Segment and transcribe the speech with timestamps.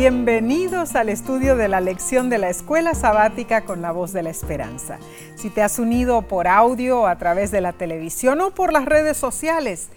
[0.00, 4.30] Bienvenidos al estudio de la lección de la Escuela Sabática con la voz de la
[4.30, 4.98] esperanza.
[5.36, 9.18] Si te has unido por audio, a través de la televisión o por las redes
[9.18, 9.88] sociales,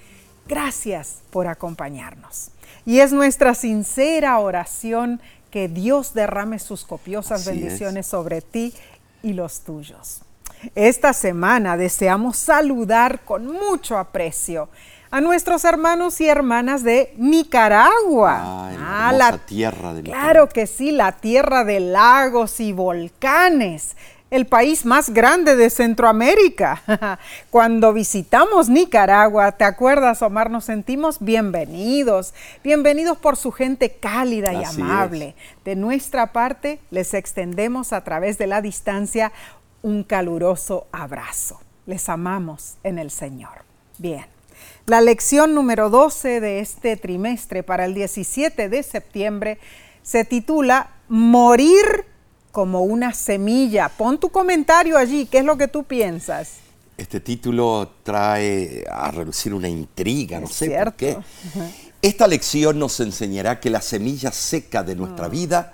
[0.46, 2.50] gracias por acompañarnos.
[2.86, 8.74] Y es nuestra sincera oración que Dios derrame sus copiosas bendiciones sobre ti
[9.22, 10.24] y los tuyos.
[10.76, 14.68] Esta semana deseamos saludar con mucho aprecio
[15.14, 18.72] a nuestros hermanos y hermanas de Nicaragua.
[18.80, 20.32] Ah, la tierra de Nicaragua.
[20.32, 23.96] Claro que sí, la tierra de lagos y volcanes
[24.32, 26.82] el país más grande de Centroamérica.
[27.52, 30.50] Cuando visitamos Nicaragua, ¿te acuerdas, Omar?
[30.50, 32.34] Nos sentimos bienvenidos,
[32.64, 35.36] bienvenidos por su gente cálida y amable.
[35.64, 39.32] De nuestra parte, les extendemos a través de la distancia
[39.84, 41.62] un caluroso abrazo.
[41.86, 43.62] Les amamos en el Señor.
[44.00, 44.33] Bien.
[44.86, 49.58] La lección número 12 de este trimestre para el 17 de septiembre
[50.02, 52.06] se titula Morir
[52.52, 53.88] como una semilla.
[53.88, 56.58] Pon tu comentario allí, ¿qué es lo que tú piensas?
[56.98, 61.18] Este título trae a reducir una intriga, no sé por qué.
[62.02, 65.30] Esta lección nos enseñará que la semilla seca de nuestra ah.
[65.30, 65.74] vida,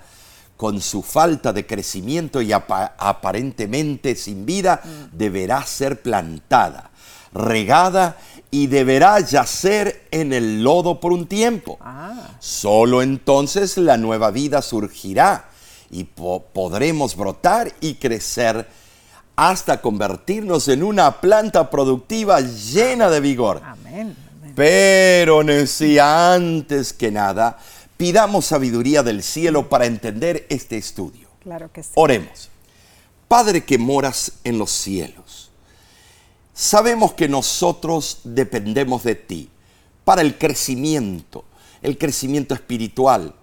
[0.56, 5.16] con su falta de crecimiento y aparentemente sin vida, mm.
[5.18, 6.90] deberá ser plantada,
[7.32, 8.16] regada
[8.50, 11.78] y deberá yacer en el lodo por un tiempo.
[11.80, 12.36] Ah.
[12.40, 15.48] Solo entonces la nueva vida surgirá
[15.90, 18.66] y podremos brotar y crecer
[19.36, 23.62] hasta convertirnos en una planta productiva llena de vigor.
[23.64, 24.16] Amén.
[24.54, 25.42] Pero
[26.00, 27.58] antes que nada,
[27.96, 31.28] pidamos sabiduría del cielo para entender este estudio.
[31.40, 31.90] Claro que sí.
[31.94, 32.50] Oremos.
[33.28, 35.49] Padre que moras en los cielos
[36.60, 39.48] Sabemos que nosotros dependemos de ti
[40.04, 41.46] para el crecimiento,
[41.80, 43.34] el crecimiento espiritual.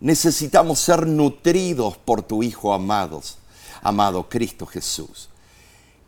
[0.00, 3.38] Necesitamos ser nutridos por tu Hijo amados,
[3.80, 5.28] amado Cristo Jesús.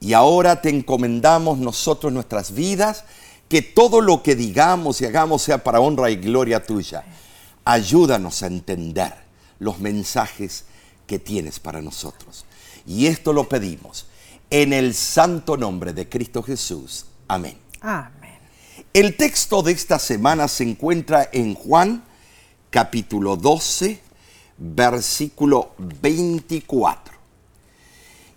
[0.01, 3.05] Y ahora te encomendamos nosotros nuestras vidas,
[3.49, 7.05] que todo lo que digamos y hagamos sea para honra y gloria tuya.
[7.65, 9.15] Ayúdanos a entender
[9.61, 10.65] los mensajes
[11.07, 12.45] que tienes para nosotros.
[12.89, 14.08] Y esto lo pedimos
[14.51, 17.07] en el santo nombre de Cristo Jesús.
[17.27, 17.59] Amén.
[17.81, 18.39] Amén.
[18.93, 22.05] El texto de esta semana se encuentra en Juan
[22.71, 24.01] capítulo 12,
[24.57, 27.15] versículo 24.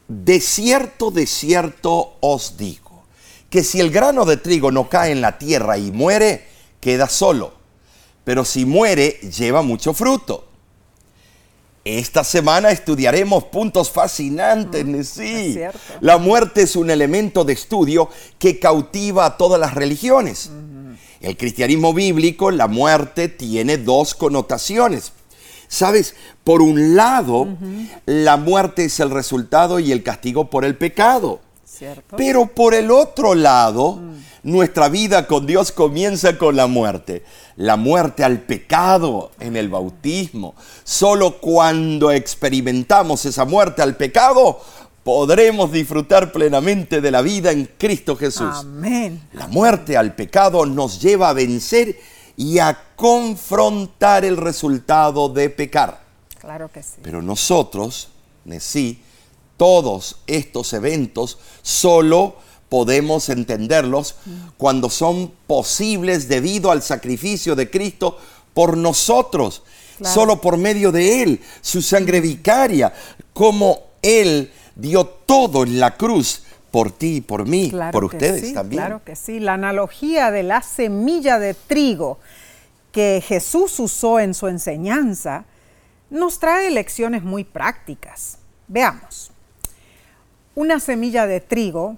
[0.08, 3.04] De cierto, de cierto os digo,
[3.50, 6.48] que si el grano de trigo no cae en la tierra y muere,
[6.82, 7.54] queda solo,
[8.24, 10.51] pero si muere, lleva mucho fruto.
[11.84, 15.60] Esta semana estudiaremos puntos fascinantes, mm, sí.
[16.00, 20.52] La muerte es un elemento de estudio que cautiva a todas las religiones.
[21.22, 25.12] El cristianismo bíblico, la muerte tiene dos connotaciones.
[25.68, 27.48] Sabes, por un lado,
[28.06, 31.40] la muerte es el resultado y el castigo por el pecado.
[32.18, 34.24] Pero por el otro lado, mm.
[34.44, 37.24] nuestra vida con Dios comienza con la muerte.
[37.56, 40.56] La muerte al pecado en el bautismo.
[40.84, 44.60] Solo cuando experimentamos esa muerte al pecado,
[45.04, 48.54] podremos disfrutar plenamente de la vida en Cristo Jesús.
[48.54, 49.22] Amén.
[49.34, 51.98] La muerte al pecado nos lleva a vencer
[52.38, 56.02] y a confrontar el resultado de pecar.
[56.40, 57.00] Claro que sí.
[57.04, 58.10] Pero nosotros,
[58.60, 59.02] sí,
[59.62, 64.16] todos estos eventos solo podemos entenderlos
[64.58, 68.18] cuando son posibles debido al sacrificio de Cristo
[68.56, 69.62] por nosotros,
[70.02, 72.92] solo por medio de Él, su sangre vicaria,
[73.34, 76.42] como Él dio todo en la cruz
[76.72, 78.82] por ti y por mí, por ustedes también.
[78.82, 82.18] Claro que sí, la analogía de la semilla de trigo
[82.92, 85.46] que Jesús usó en su enseñanza
[86.10, 88.40] nos trae lecciones muy prácticas.
[88.68, 89.31] Veamos
[90.56, 91.98] una semilla de trigo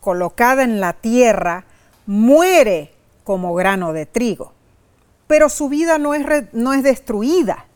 [0.00, 1.64] colocada en la tierra
[2.06, 2.92] muere
[3.24, 4.52] como grano de trigo,
[5.26, 7.66] pero su vida no es, no es destruida.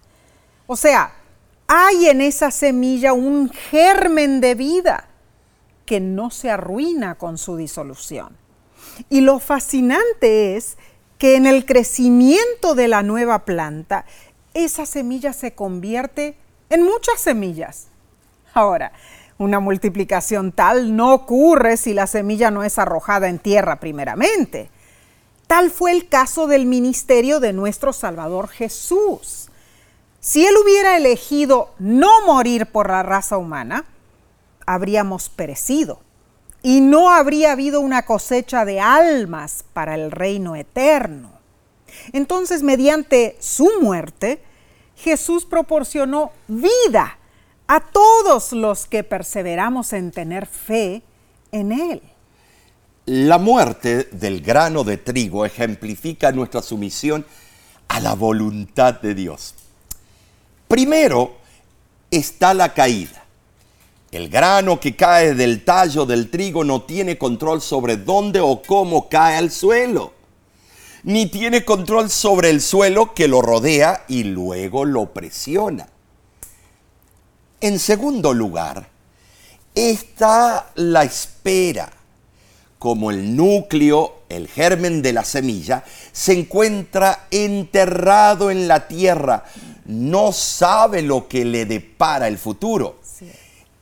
[0.66, 1.14] O sea,
[1.68, 5.08] hay en esa semilla un germen de vida
[5.84, 8.36] que no se arruina con su disolución.
[9.08, 10.76] Y lo fascinante es
[11.18, 14.04] que en el crecimiento de la nueva planta,
[14.54, 16.36] esa semilla se convierte
[16.70, 17.88] en muchas semillas.
[18.52, 18.92] Ahora,
[19.38, 24.70] una multiplicación tal no ocurre si la semilla no es arrojada en tierra primeramente.
[25.46, 29.48] Tal fue el caso del ministerio de nuestro Salvador Jesús.
[30.20, 33.84] Si él hubiera elegido no morir por la raza humana,
[34.64, 36.00] habríamos perecido
[36.62, 41.30] y no habría habido una cosecha de almas para el reino eterno.
[42.12, 44.42] Entonces, mediante su muerte,
[44.96, 47.18] Jesús proporcionó vida
[47.68, 51.02] a todos los que perseveramos en tener fe
[51.52, 52.02] en Él.
[53.06, 57.24] La muerte del grano de trigo ejemplifica nuestra sumisión
[57.88, 59.54] a la voluntad de Dios.
[60.68, 61.36] Primero
[62.10, 63.24] está la caída.
[64.10, 69.08] El grano que cae del tallo del trigo no tiene control sobre dónde o cómo
[69.08, 70.14] cae al suelo,
[71.02, 75.88] ni tiene control sobre el suelo que lo rodea y luego lo presiona.
[77.60, 78.86] En segundo lugar,
[79.74, 81.90] está la espera,
[82.78, 85.82] como el núcleo, el germen de la semilla,
[86.12, 89.44] se encuentra enterrado en la tierra,
[89.86, 93.00] no sabe lo que le depara el futuro.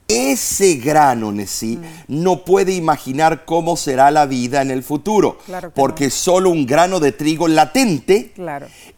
[0.06, 5.38] Ese grano en sí no puede imaginar cómo será la vida en el futuro,
[5.74, 8.32] porque es solo un grano de trigo latente,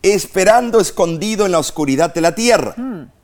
[0.03, 2.75] esperando escondido en la oscuridad de la tierra.
[2.77, 3.16] Mm.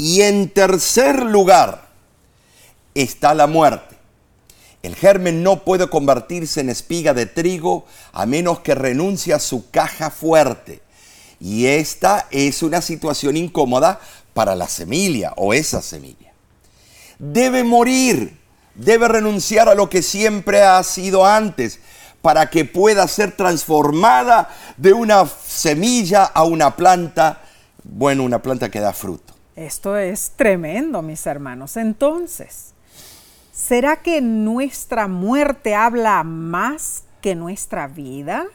[0.00, 1.90] Y en tercer lugar
[2.94, 3.96] está la muerte.
[4.82, 9.70] El germen no puede convertirse en espiga de trigo a menos que renuncie a su
[9.70, 10.80] caja fuerte.
[11.38, 14.00] Y esta es una situación incómoda
[14.32, 16.32] para la semilla o esa semilla.
[17.18, 18.38] Debe morir,
[18.76, 21.78] debe renunciar a lo que siempre ha sido antes
[22.22, 24.48] para que pueda ser transformada
[24.78, 27.42] de una semilla a una planta,
[27.84, 29.29] bueno, una planta que da fruto.
[29.56, 31.76] Esto es tremendo, mis hermanos.
[31.76, 32.72] Entonces,
[33.52, 38.46] ¿será que nuestra muerte habla más que nuestra vida?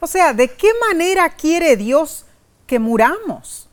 [0.00, 2.26] O sea, ¿de qué manera quiere Dios
[2.66, 3.68] que muramos?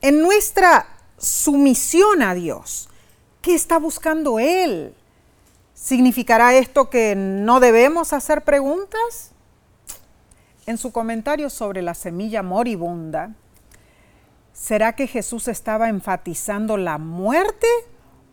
[0.00, 0.86] En nuestra
[1.18, 2.88] sumisión a Dios,
[3.42, 4.94] ¿qué está buscando Él?
[5.74, 9.32] ¿Significará esto que no debemos hacer preguntas?
[10.66, 13.34] En su comentario sobre la semilla moribunda,
[14.60, 17.68] ¿Será que Jesús estaba enfatizando la muerte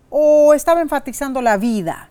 [0.10, 2.10] o estaba enfatizando la vida?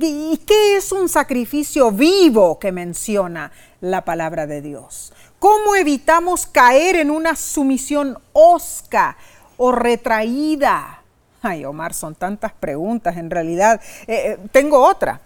[0.00, 3.52] ¿Y qué es un sacrificio vivo que menciona
[3.82, 5.12] la palabra de Dios?
[5.38, 9.18] ¿Cómo evitamos caer en una sumisión osca
[9.58, 11.02] o retraída?
[11.42, 13.82] Ay, Omar, son tantas preguntas en realidad.
[14.06, 15.20] Eh, eh, tengo otra.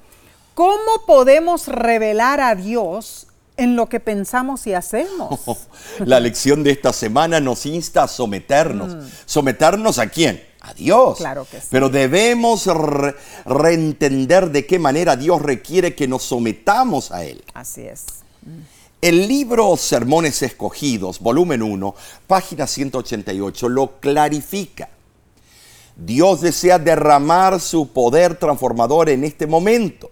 [0.54, 3.25] ¿Cómo podemos revelar a Dios
[3.56, 5.40] en lo que pensamos y hacemos.
[5.98, 8.94] la lección de esta semana nos insta a someternos.
[8.94, 9.08] Mm.
[9.24, 10.42] ¿Someternos a quién?
[10.60, 11.18] A Dios.
[11.18, 11.68] Claro que sí.
[11.70, 12.68] Pero debemos
[13.44, 17.44] reentender de qué manera Dios requiere que nos sometamos a Él.
[17.54, 18.04] Así es.
[19.00, 21.94] El libro Sermones Escogidos, volumen 1,
[22.26, 24.88] página 188, lo clarifica.
[25.96, 30.10] Dios desea derramar su poder transformador en este momento.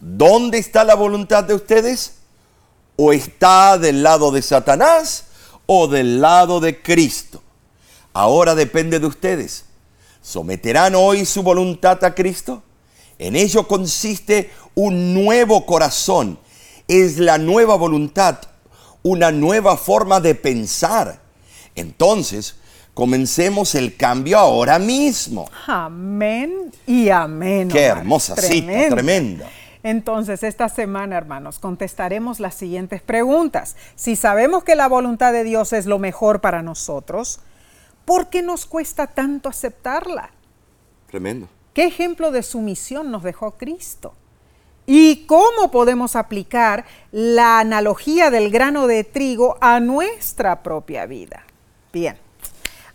[0.00, 2.23] ¿Dónde está la voluntad de ustedes?
[2.96, 5.24] O está del lado de Satanás
[5.66, 7.42] o del lado de Cristo.
[8.12, 9.64] Ahora depende de ustedes.
[10.22, 12.62] ¿Someterán hoy su voluntad a Cristo?
[13.18, 16.38] En ello consiste un nuevo corazón.
[16.88, 18.38] Es la nueva voluntad,
[19.02, 21.20] una nueva forma de pensar.
[21.74, 22.56] Entonces,
[22.94, 25.50] comencemos el cambio ahora mismo.
[25.66, 27.68] Amén y amén.
[27.68, 29.50] Qué hermosa cita, tremenda.
[29.84, 33.76] Entonces, esta semana, hermanos, contestaremos las siguientes preguntas.
[33.96, 37.40] Si sabemos que la voluntad de Dios es lo mejor para nosotros,
[38.06, 40.30] ¿por qué nos cuesta tanto aceptarla?
[41.06, 41.48] Tremendo.
[41.74, 44.14] ¿Qué ejemplo de sumisión nos dejó Cristo?
[44.86, 51.44] ¿Y cómo podemos aplicar la analogía del grano de trigo a nuestra propia vida?
[51.92, 52.16] Bien,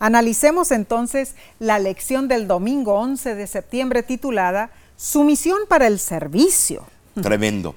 [0.00, 4.70] analicemos entonces la lección del domingo 11 de septiembre titulada
[5.02, 6.84] Sumisión para el servicio.
[7.22, 7.74] Tremendo.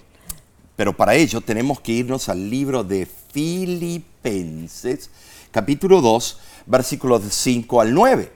[0.75, 5.09] Pero para ello tenemos que irnos al libro de Filipenses,
[5.49, 8.29] capítulo 2, versículos 5 al 9.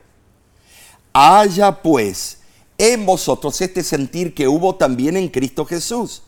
[1.12, 2.38] Haya pues
[2.78, 6.22] en vosotros este sentir que hubo también en Cristo Jesús,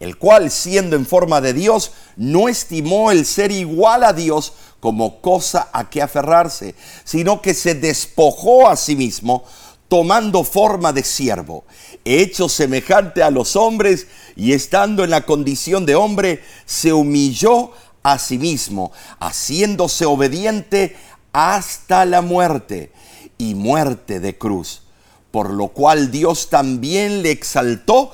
[0.00, 5.20] el cual siendo en forma de Dios, no estimó el ser igual a Dios como
[5.20, 9.44] cosa a que aferrarse, sino que se despojó a sí mismo,
[9.88, 11.64] tomando forma de siervo,
[12.04, 18.18] hecho semejante a los hombres y estando en la condición de hombre, se humilló a
[18.18, 20.96] sí mismo, haciéndose obediente
[21.32, 22.92] hasta la muerte
[23.38, 24.82] y muerte de cruz,
[25.30, 28.10] por lo cual Dios también le exaltó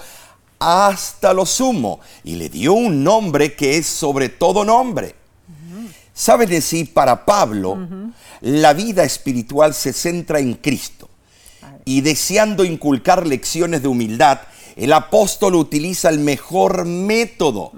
[0.58, 5.16] hasta lo sumo y le dio un nombre que es sobre todo nombre.
[6.14, 6.92] ¿Saben decir?
[6.92, 7.78] Para Pablo,
[8.42, 11.01] la vida espiritual se centra en Cristo
[11.84, 14.40] y deseando inculcar lecciones de humildad,
[14.76, 17.72] el apóstol utiliza el mejor método.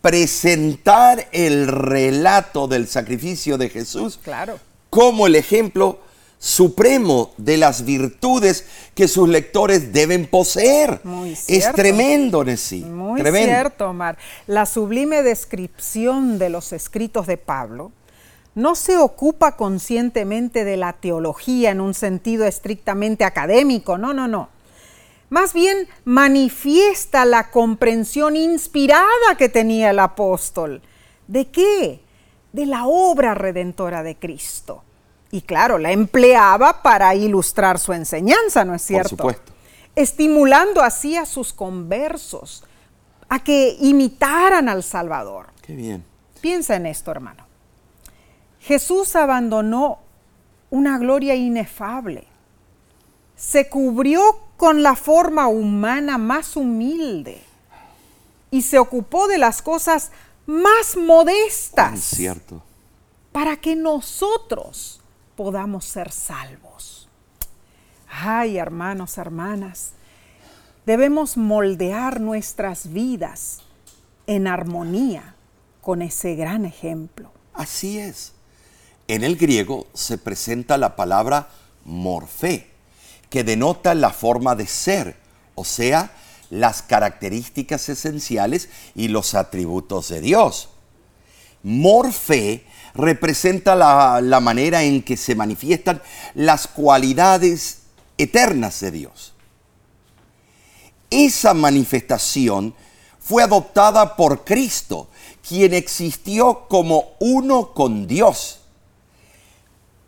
[0.00, 4.58] presentar el relato del sacrificio de Jesús Claro.
[4.88, 5.98] como el ejemplo
[6.38, 8.64] supremo de las virtudes
[8.94, 11.00] que sus lectores deben poseer.
[11.04, 12.82] Muy es tremendo, Nessie.
[12.86, 13.48] Muy tremendo.
[13.52, 14.16] cierto, Omar.
[14.46, 17.92] La sublime descripción de los escritos de Pablo
[18.60, 24.48] no se ocupa conscientemente de la teología en un sentido estrictamente académico, no, no, no.
[25.30, 30.82] Más bien manifiesta la comprensión inspirada que tenía el apóstol.
[31.28, 32.02] ¿De qué?
[32.52, 34.82] De la obra redentora de Cristo.
[35.30, 39.10] Y claro, la empleaba para ilustrar su enseñanza, ¿no es cierto?
[39.10, 39.52] supuesto.
[39.94, 42.64] Estimulando así a sus conversos
[43.28, 45.46] a que imitaran al Salvador.
[45.62, 46.04] Qué bien.
[46.40, 47.49] Piensa en esto, hermano.
[48.60, 49.98] Jesús abandonó
[50.70, 52.26] una gloria inefable.
[53.36, 54.22] Se cubrió
[54.56, 57.42] con la forma humana más humilde
[58.50, 60.12] y se ocupó de las cosas
[60.46, 62.62] más modestas cierto.
[63.32, 65.00] para que nosotros
[65.36, 67.08] podamos ser salvos.
[68.10, 69.92] Ay, hermanos, hermanas,
[70.84, 73.62] debemos moldear nuestras vidas
[74.26, 75.34] en armonía
[75.80, 77.30] con ese gran ejemplo.
[77.54, 78.34] Así es.
[79.10, 81.48] En el griego se presenta la palabra
[81.84, 82.70] morfé,
[83.28, 85.16] que denota la forma de ser,
[85.56, 86.12] o sea,
[86.48, 90.68] las características esenciales y los atributos de Dios.
[91.64, 92.64] Morfé
[92.94, 96.00] representa la manera en que se manifiestan
[96.34, 97.78] las cualidades
[98.16, 99.32] eternas de Dios.
[101.10, 102.76] Esa manifestación
[103.18, 105.08] fue adoptada por Cristo,
[105.48, 108.59] quien existió como uno con Dios.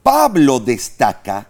[0.02, 1.48] Pablo destaca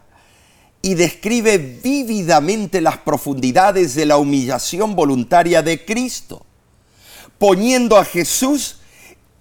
[0.82, 6.44] y describe vívidamente las profundidades de la humillación voluntaria de Cristo,
[7.38, 8.78] poniendo a Jesús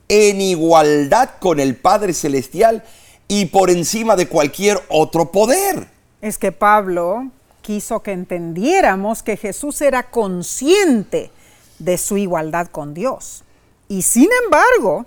[0.07, 2.83] en igualdad con el Padre Celestial
[3.27, 5.87] y por encima de cualquier otro poder.
[6.21, 11.31] Es que Pablo quiso que entendiéramos que Jesús era consciente
[11.79, 13.43] de su igualdad con Dios.
[13.87, 15.05] Y sin embargo,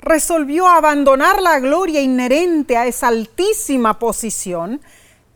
[0.00, 4.80] resolvió abandonar la gloria inherente a esa altísima posición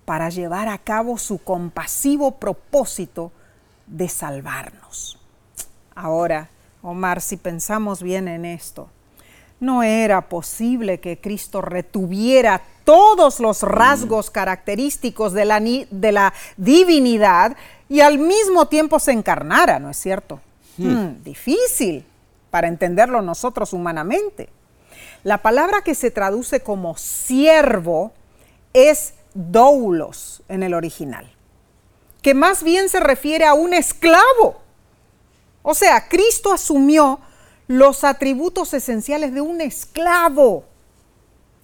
[0.04, 3.33] para llevar a cabo su compasivo propósito
[3.87, 5.19] de salvarnos.
[5.95, 6.49] Ahora,
[6.83, 8.88] Omar, si pensamos bien en esto,
[9.61, 17.57] no era posible que Cristo retuviera todos los rasgos característicos de la, de la divinidad
[17.88, 20.40] y al mismo tiempo se encarnara, ¿no es cierto?
[20.78, 22.04] Hmm, difícil
[22.52, 24.50] para entenderlo nosotros humanamente.
[25.25, 28.12] La palabra que se traduce como siervo
[28.75, 31.32] es doulos en el original,
[32.21, 34.61] que más bien se refiere a un esclavo.
[35.62, 37.21] O sea, Cristo asumió
[37.68, 40.64] los atributos esenciales de un esclavo.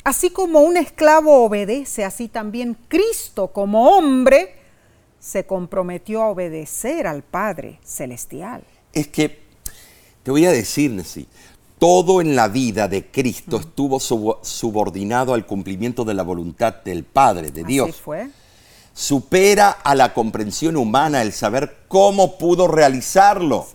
[0.05, 4.55] Así como un esclavo obedece, así también Cristo como hombre
[5.21, 8.65] se comprometió a obedecer al Padre Celestial.
[8.95, 9.48] Es que,
[10.23, 11.27] te voy a decir, Nessie,
[11.79, 17.05] todo en la vida de Cristo estuvo subo- subordinado al cumplimiento de la voluntad del
[17.05, 17.97] Padre, de Así Dios.
[17.97, 18.29] fue.
[18.95, 23.67] Supera a la comprensión humana el saber cómo pudo realizarlo.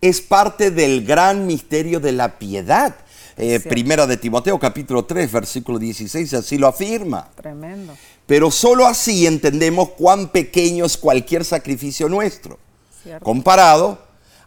[0.00, 2.94] Es parte del gran misterio de la piedad.
[3.36, 7.30] Eh, primera de Timoteo capítulo 3, versículo 16, así lo afirma.
[7.34, 7.94] Tremendo.
[8.26, 12.58] Pero solo así entendemos cuán pequeño es cualquier sacrificio nuestro,
[13.02, 13.24] Cierto.
[13.24, 13.98] comparado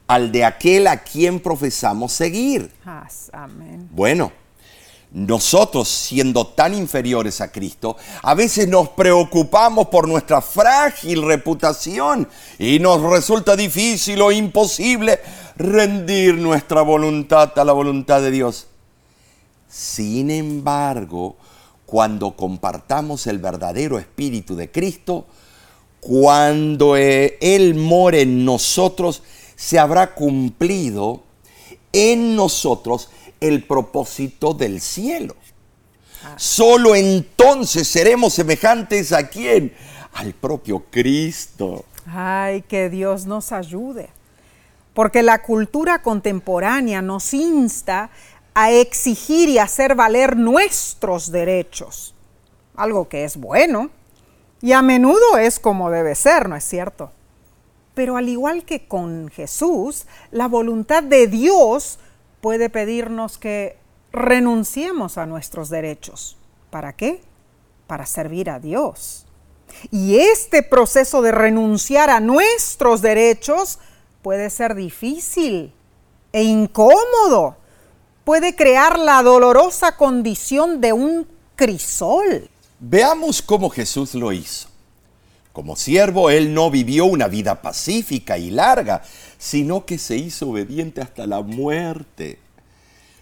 [0.07, 2.71] al de aquel a quien profesamos seguir.
[3.33, 3.88] Amén.
[3.91, 4.31] Bueno,
[5.12, 12.27] nosotros siendo tan inferiores a Cristo, a veces nos preocupamos por nuestra frágil reputación
[12.59, 15.19] y nos resulta difícil o imposible
[15.55, 18.67] rendir nuestra voluntad a la voluntad de Dios.
[19.69, 21.38] Sin embargo,
[21.85, 25.25] cuando compartamos el verdadero espíritu de Cristo,
[26.01, 29.24] cuando eh, Él more en nosotros,
[29.55, 31.24] se habrá cumplido
[31.93, 33.09] en nosotros
[33.39, 35.35] el propósito del cielo.
[36.38, 39.74] Solo entonces seremos semejantes a quién?
[40.13, 41.85] Al propio Cristo.
[42.07, 44.09] Ay, que Dios nos ayude.
[44.93, 48.09] Porque la cultura contemporánea nos insta
[48.53, 52.15] a exigir y hacer valer nuestros derechos.
[52.75, 53.89] Algo que es bueno
[54.62, 57.12] y a menudo es como debe ser, ¿no es cierto?
[57.95, 61.97] Pero al igual que con Jesús, la voluntad de Dios
[62.41, 63.77] puede pedirnos que
[64.11, 66.37] renunciemos a nuestros derechos.
[66.69, 67.23] ¿Para qué?
[67.87, 69.25] Para servir a Dios.
[69.91, 73.79] Y este proceso de renunciar a nuestros derechos
[74.21, 75.73] puede ser difícil
[76.31, 77.57] e incómodo.
[78.23, 82.49] Puede crear la dolorosa condición de un crisol.
[82.79, 84.67] Veamos cómo Jesús lo hizo.
[85.55, 89.03] Como siervo, Él no vivió una vida pacífica y larga,
[89.38, 92.39] sino que se hizo obediente hasta la muerte.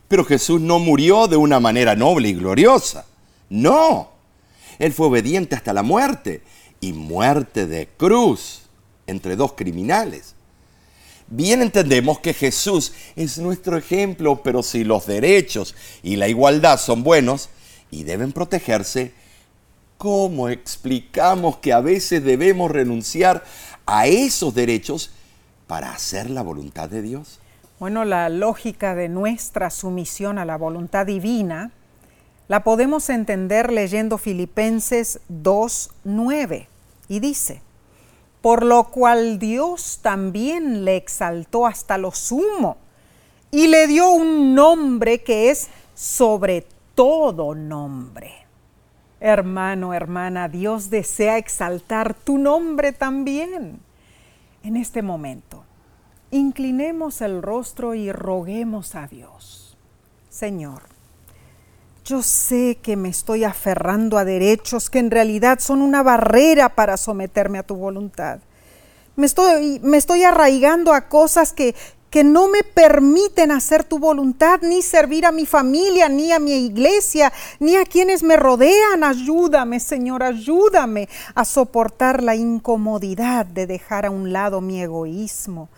[0.08, 3.06] Pero Jesús no murió de una manera noble y gloriosa.
[3.52, 4.10] No.
[4.80, 6.42] Él fue obediente hasta la muerte
[6.82, 8.64] y muerte de cruz
[9.06, 10.34] entre dos criminales.
[11.28, 17.04] Bien entendemos que Jesús es nuestro ejemplo, pero si los derechos y la igualdad son
[17.04, 17.50] buenos
[17.92, 19.12] y deben protegerse,
[20.04, 23.42] ¿cómo explicamos que a veces debemos renunciar
[23.86, 25.12] a esos derechos
[25.66, 27.40] para hacer la voluntad de Dios?
[27.80, 31.72] Bueno, la lógica de nuestra sumisión a la voluntad divina
[32.50, 36.68] la podemos entender leyendo Filipenses 2.9
[37.08, 37.62] y dice,
[38.42, 42.76] por lo cual Dios también le exaltó hasta lo sumo
[43.52, 48.43] y le dio un nombre que es sobre todo nombre.
[49.26, 53.80] Hermano, hermana, Dios desea exaltar tu nombre también.
[54.64, 55.64] En este momento,
[56.30, 59.78] inclinemos el rostro y roguemos a Dios.
[60.28, 60.82] Señor,
[62.04, 66.98] yo sé que me estoy aferrando a derechos que en realidad son una barrera para
[66.98, 68.42] someterme a tu voluntad.
[69.16, 71.76] Me estoy, me estoy arraigando a cosas que,
[72.14, 76.52] que no me permiten hacer tu voluntad, ni servir a mi familia, ni a mi
[76.52, 79.04] iglesia, ni a quienes me rodean.
[79.04, 85.70] Ayúdame, Señor, ayúdame a soportar la incomodidad de dejar a un lado mi egoísmo.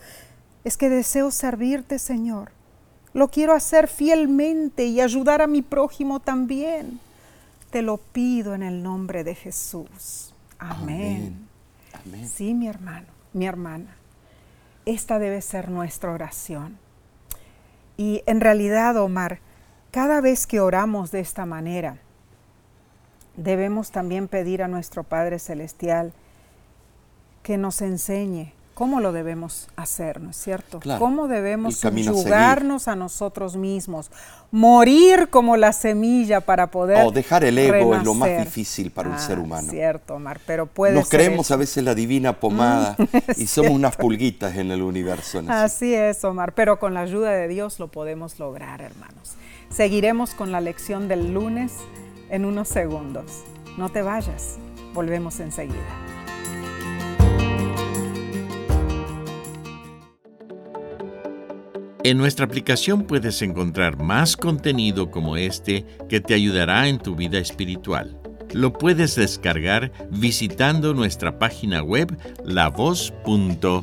[0.65, 2.51] Es que deseo servirte, Señor.
[3.13, 6.99] Lo quiero hacer fielmente y ayudar a mi prójimo también.
[7.69, 10.33] Te lo pido en el nombre de Jesús.
[10.59, 11.47] Amén.
[11.93, 12.27] Amén.
[12.27, 13.95] Sí, mi hermano, mi hermana.
[14.85, 16.77] Esta debe ser nuestra oración.
[17.97, 19.39] Y en realidad, Omar,
[19.91, 21.97] cada vez que oramos de esta manera,
[23.37, 26.13] debemos también pedir a nuestro Padre Celestial
[27.43, 30.79] que nos enseñe cómo lo debemos hacer, ¿no es cierto?
[30.99, 34.11] ¿Cómo debemos subyugarnos a, nosotros mismos?
[34.51, 37.03] Morir como la semilla para poder.
[37.05, 39.71] Oh, dejar el ego es lo más difícil para un ser ah, humano.
[39.71, 43.95] Cierto, Omar, pero puede Nos creemos a veces la divina pomada mm, y somos unas
[43.95, 45.41] pulguitas en el universo.
[45.47, 49.35] Así es, Omar, pero con la ayuda de Dios lo podemos lograr, hermanos.
[49.69, 51.71] Seguiremos con la lección del lunes
[52.29, 53.43] en unos segundos.
[53.77, 54.57] No te vayas,
[54.93, 56.04] volvemos enseguida.
[62.05, 67.39] En nuestra aplicación puedes encontrar más contenido como este que te ayudará en tu vida
[67.39, 68.21] espiritual.
[68.53, 73.81] Lo puedes descargar visitando nuestra página web lavoz.org.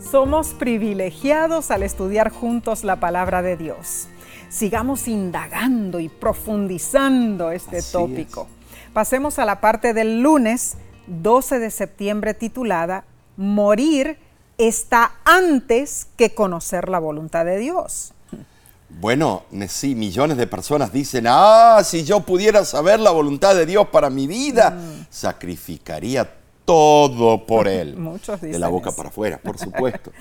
[0.00, 4.08] Somos privilegiados al estudiar juntos la palabra de Dios
[4.56, 8.48] sigamos indagando y profundizando este tópico.
[8.94, 10.76] Pasemos a la parte del lunes
[11.08, 13.04] 12 de septiembre titulada
[13.36, 14.18] Morir
[14.56, 18.14] está antes que conocer la voluntad de Dios.
[18.88, 23.88] Bueno, sí, millones de personas dicen, ah, si yo pudiera saber la voluntad de Dios
[23.88, 25.06] para mi vida, mm.
[25.10, 26.32] sacrificaría
[26.64, 27.98] todo por Él.
[27.98, 30.12] Muchos dicen De la boca para afuera, por supuesto.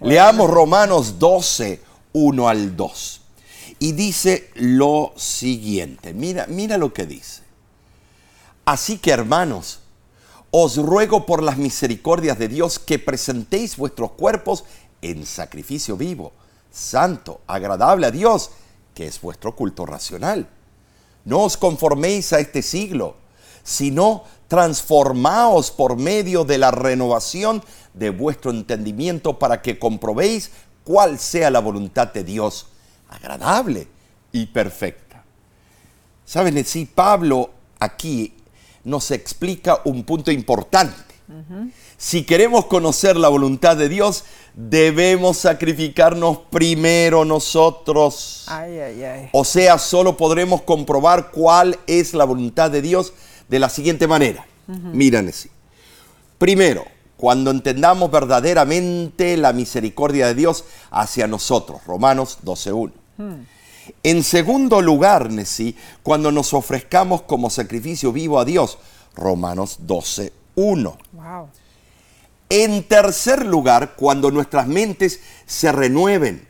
[0.00, 1.80] Leamos Romanos 12,
[2.12, 3.20] 1 al 2
[3.84, 6.14] y dice lo siguiente.
[6.14, 7.42] Mira, mira lo que dice.
[8.64, 9.80] Así que hermanos,
[10.50, 14.64] os ruego por las misericordias de Dios que presentéis vuestros cuerpos
[15.02, 16.32] en sacrificio vivo,
[16.70, 18.52] santo, agradable a Dios,
[18.94, 20.48] que es vuestro culto racional.
[21.26, 23.16] No os conforméis a este siglo,
[23.64, 30.52] sino transformaos por medio de la renovación de vuestro entendimiento para que comprobéis
[30.84, 32.68] cuál sea la voluntad de Dios
[33.08, 33.86] agradable
[34.32, 35.24] y perfecta.
[36.24, 38.34] Saben, sí, Pablo aquí
[38.84, 41.14] nos explica un punto importante.
[41.96, 48.44] Si queremos conocer la voluntad de Dios, debemos sacrificarnos primero nosotros.
[49.32, 53.14] O sea, solo podremos comprobar cuál es la voluntad de Dios
[53.48, 54.46] de la siguiente manera.
[54.66, 55.50] Miren así.
[56.38, 56.84] Primero,
[57.16, 61.80] cuando entendamos verdaderamente la misericordia de Dios hacia nosotros.
[61.86, 62.92] Romanos 12.1.
[64.02, 68.78] En segundo lugar, Nesí, cuando nos ofrezcamos como sacrificio vivo a Dios,
[69.14, 70.98] Romanos 12, 1.
[72.48, 76.46] En tercer lugar, cuando nuestras mentes se renueven,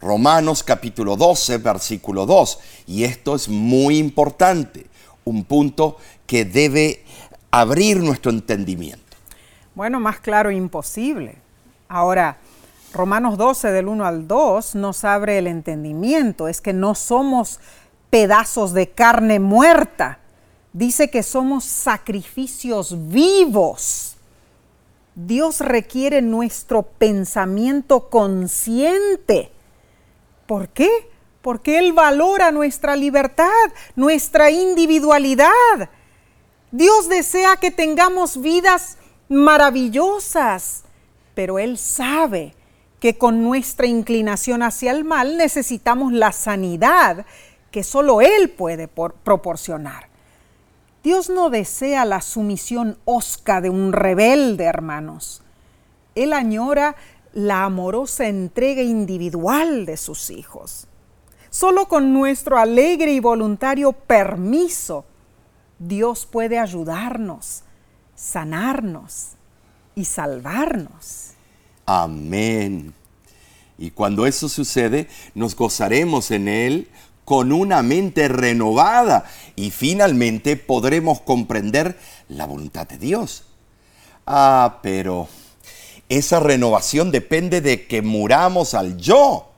[0.00, 2.58] Romanos capítulo 12, versículo 2.
[2.86, 4.86] Y esto es muy importante.
[5.24, 7.04] un punto que debe
[7.50, 9.07] abrir nuestro entendimiento.
[9.78, 11.36] Bueno, más claro imposible.
[11.88, 12.38] Ahora,
[12.92, 17.60] Romanos 12 del 1 al 2 nos abre el entendimiento, es que no somos
[18.10, 20.18] pedazos de carne muerta,
[20.72, 24.16] dice que somos sacrificios vivos.
[25.14, 29.52] Dios requiere nuestro pensamiento consciente.
[30.48, 30.90] ¿Por qué?
[31.40, 33.46] Porque Él valora nuestra libertad,
[33.94, 35.88] nuestra individualidad.
[36.72, 38.97] Dios desea que tengamos vidas
[39.28, 40.84] maravillosas,
[41.34, 42.54] pero Él sabe
[43.00, 47.26] que con nuestra inclinación hacia el mal necesitamos la sanidad
[47.70, 50.08] que solo Él puede proporcionar.
[51.02, 55.42] Dios no desea la sumisión osca de un rebelde, hermanos.
[56.14, 56.96] Él añora
[57.32, 60.88] la amorosa entrega individual de sus hijos.
[61.50, 65.04] Solo con nuestro alegre y voluntario permiso,
[65.78, 67.62] Dios puede ayudarnos,
[68.18, 69.28] sanarnos
[69.94, 71.30] y salvarnos.
[71.86, 72.92] Amén.
[73.78, 76.88] Y cuando eso sucede, nos gozaremos en Él
[77.24, 83.44] con una mente renovada y finalmente podremos comprender la voluntad de Dios.
[84.26, 85.28] Ah, pero
[86.08, 89.52] esa renovación depende de que muramos al yo.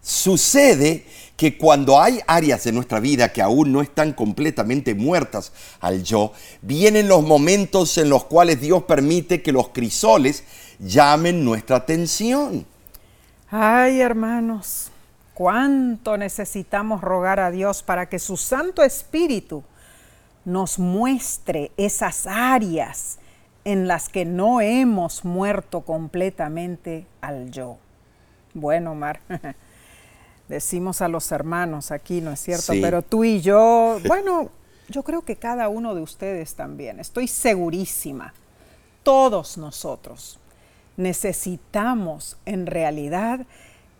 [0.00, 1.04] Sucede
[1.38, 6.32] que cuando hay áreas de nuestra vida que aún no están completamente muertas al yo,
[6.62, 10.42] vienen los momentos en los cuales Dios permite que los crisoles
[10.80, 12.66] llamen nuestra atención.
[13.52, 14.90] Ay, hermanos,
[15.32, 19.62] cuánto necesitamos rogar a Dios para que su Santo Espíritu
[20.44, 23.20] nos muestre esas áreas
[23.64, 27.76] en las que no hemos muerto completamente al yo.
[28.54, 29.20] Bueno, Mar,
[30.48, 32.72] decimos a los hermanos aquí, ¿no es cierto?
[32.72, 34.50] Pero tú y yo, bueno,
[34.88, 38.34] yo creo que cada uno de ustedes también, estoy segurísima,
[39.02, 40.38] todos nosotros
[40.96, 43.46] necesitamos en realidad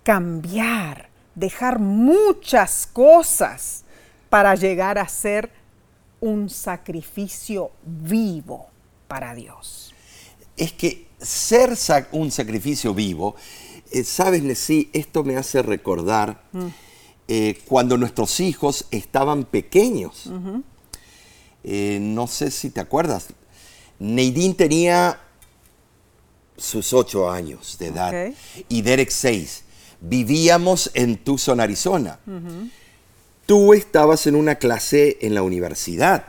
[0.02, 1.08] cambiar
[1.38, 3.84] dejar muchas cosas
[4.28, 5.50] para llegar a ser
[6.20, 8.66] un sacrificio vivo
[9.06, 9.94] para Dios.
[10.56, 11.76] Es que ser
[12.12, 13.36] un sacrificio vivo,
[13.90, 16.66] eh, sabes, sí, esto me hace recordar mm.
[17.28, 20.30] eh, cuando nuestros hijos estaban pequeños.
[21.64, 23.28] Eh, no sé si te acuerdas.
[23.98, 25.20] Neidín tenía
[26.56, 28.32] sus ocho años de edad
[28.68, 29.64] y Derek seis
[30.00, 32.18] vivíamos en Tucson, Arizona.
[33.46, 36.24] Tú estabas en una clase en la universidad.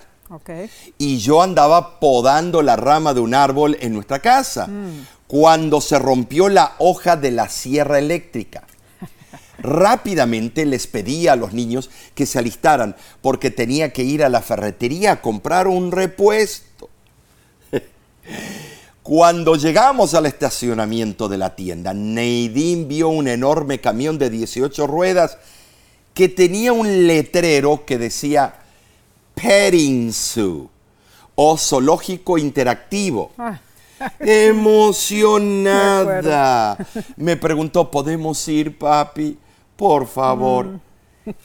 [0.97, 5.07] Y yo andaba podando la rama de un árbol en nuestra casa mm.
[5.29, 8.63] Cuando se rompió la hoja de la sierra eléctrica.
[9.59, 14.41] Rápidamente les pedí a los niños que se alistaran porque tenía que ir a la
[14.41, 16.89] ferretería a comprar un repuesto.
[19.03, 25.37] Cuando llegamos al estacionamiento de la tienda, Neidín vio un enorme camión de 18 ruedas
[26.15, 28.55] que tenía un letrero que decía
[29.35, 30.71] Petting Zoo
[31.35, 33.31] o Zoológico Interactivo.
[33.37, 33.59] Ah.
[34.19, 35.67] Emocionada.
[37.17, 39.37] Me preguntó, ¿podemos ir, papi?
[39.75, 40.65] Por favor.
[40.65, 40.79] Mm.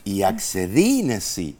[0.03, 1.55] Y accedí, Nessie.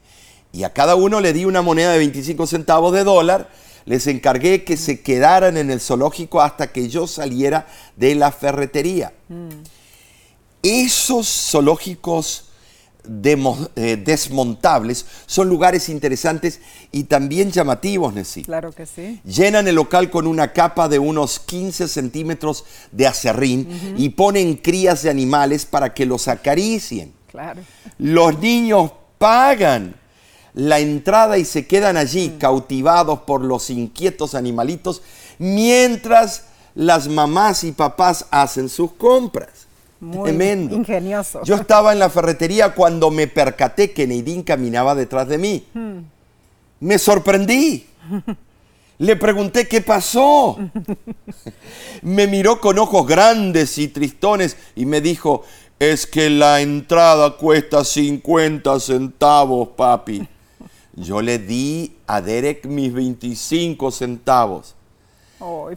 [0.52, 3.50] Y a cada uno le di una moneda de 25 centavos de dólar
[3.86, 9.14] les encargué que se quedaran en el zoológico hasta que yo saliera de la ferretería.
[10.64, 12.45] Esos zoológicos
[13.76, 16.60] eh, desmontables son lugares interesantes
[16.92, 18.44] y también llamativos, Nessie.
[18.44, 19.22] Claro que sí.
[19.24, 25.04] Llenan el local con una capa de unos 15 centímetros de acerrín y ponen crías
[25.04, 27.14] de animales para que los acaricien.
[27.32, 27.62] Claro.
[27.98, 29.96] Los niños pagan
[30.54, 32.38] la entrada y se quedan allí mm.
[32.38, 35.02] cautivados por los inquietos animalitos
[35.38, 39.65] mientras las mamás y papás hacen sus compras.
[40.06, 40.76] Muy Tremendo.
[40.76, 41.42] ingenioso.
[41.44, 45.66] Yo estaba en la ferretería cuando me percaté que Neidín caminaba detrás de mí.
[45.74, 46.02] Hmm.
[46.80, 47.88] Me sorprendí.
[49.00, 50.60] Le pregunté qué pasó.
[52.04, 55.44] me miró con ojos grandes y tristones y me dijo,
[55.80, 60.28] es que la entrada cuesta 50 centavos, papi.
[60.94, 64.76] Yo le di a Derek mis 25 centavos.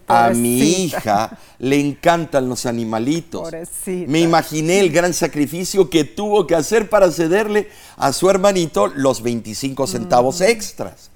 [0.07, 3.51] A mi hija le encantan los animalitos.
[3.87, 9.23] Me imaginé el gran sacrificio que tuvo que hacer para cederle a su hermanito los
[9.23, 11.11] 25 centavos extras.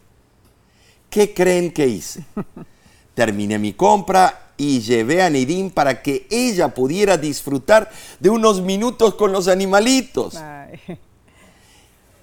[1.11, 2.25] ¿Qué creen que hice?
[3.15, 9.15] Terminé mi compra y llevé a Nidín para que ella pudiera disfrutar de unos minutos
[9.15, 10.35] con los animalitos.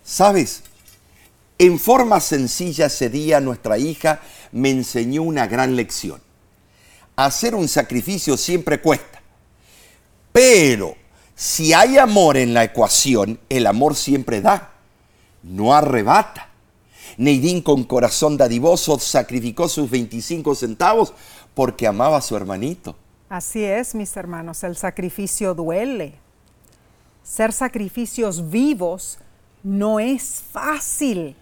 [0.04, 0.64] ¿Sabes?
[1.62, 4.22] En forma sencilla ese día nuestra hija
[4.54, 6.22] me enseñó una gran lección.
[7.18, 9.22] Hacer un sacrificio siempre cuesta,
[10.32, 10.96] pero
[11.36, 14.72] si hay amor en la ecuación, el amor siempre da,
[15.44, 16.48] no arrebata.
[17.18, 21.14] Neidín con corazón dadivoso sacrificó sus 25 centavos
[21.54, 22.96] porque amaba a su hermanito.
[23.28, 26.14] Así es, mis hermanos, el sacrificio duele.
[27.22, 29.20] Ser sacrificios vivos
[29.62, 31.36] no es fácil.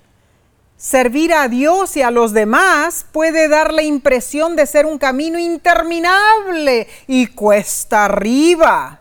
[0.77, 5.39] Servir a Dios y a los demás puede dar la impresión de ser un camino
[5.39, 8.99] interminable y cuesta arriba.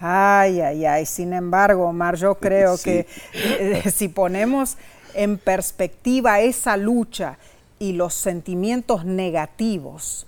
[0.00, 1.06] Ay, ay, ay.
[1.06, 4.76] Sin embargo, Omar, yo creo que eh, si ponemos
[5.14, 7.38] en perspectiva esa lucha
[7.78, 10.26] y los sentimientos negativos,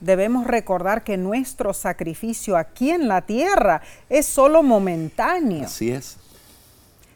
[0.00, 5.66] debemos recordar que nuestro sacrificio aquí en la tierra es solo momentáneo.
[5.66, 6.16] Así es.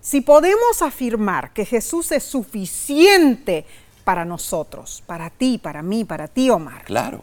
[0.08, 3.66] Si podemos afirmar que Jesús es suficiente
[4.04, 6.82] para nosotros, para ti, para mí, para ti, Omar.
[6.84, 7.22] Claro.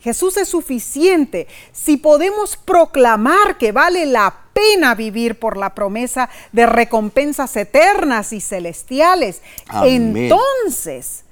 [0.00, 1.46] Jesús es suficiente.
[1.70, 8.40] Si podemos proclamar que vale la pena vivir por la promesa de recompensas eternas y
[8.40, 10.16] celestiales, Amén.
[10.16, 11.22] entonces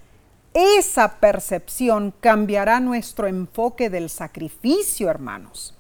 [0.53, 5.75] esa percepción cambiará nuestro enfoque del sacrificio, hermanos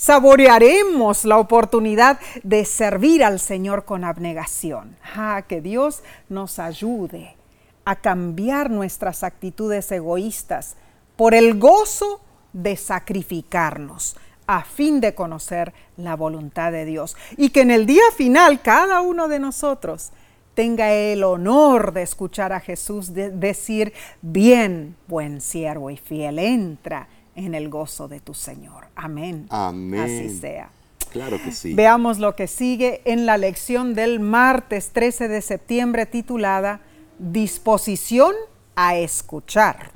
[0.00, 4.96] saborearemos la oportunidad de servir al Señor con abnegación.
[5.14, 7.36] Ah, que Dios nos ayude
[7.84, 10.76] a cambiar nuestras actitudes egoístas
[11.16, 12.22] por el gozo
[12.54, 17.14] de sacrificarnos a fin de conocer la voluntad de Dios.
[17.36, 20.12] Y que en el día final cada uno de nosotros
[20.54, 27.06] tenga el honor de escuchar a Jesús decir, bien, buen siervo y fiel, entra
[27.46, 28.88] en el gozo de tu Señor.
[28.94, 29.46] Amén.
[29.50, 30.00] Amén.
[30.00, 30.70] Así sea.
[31.10, 31.74] Claro que sí.
[31.74, 36.80] Veamos lo que sigue en la lección del martes 13 de septiembre titulada
[37.18, 38.34] Disposición
[38.76, 39.92] a escuchar.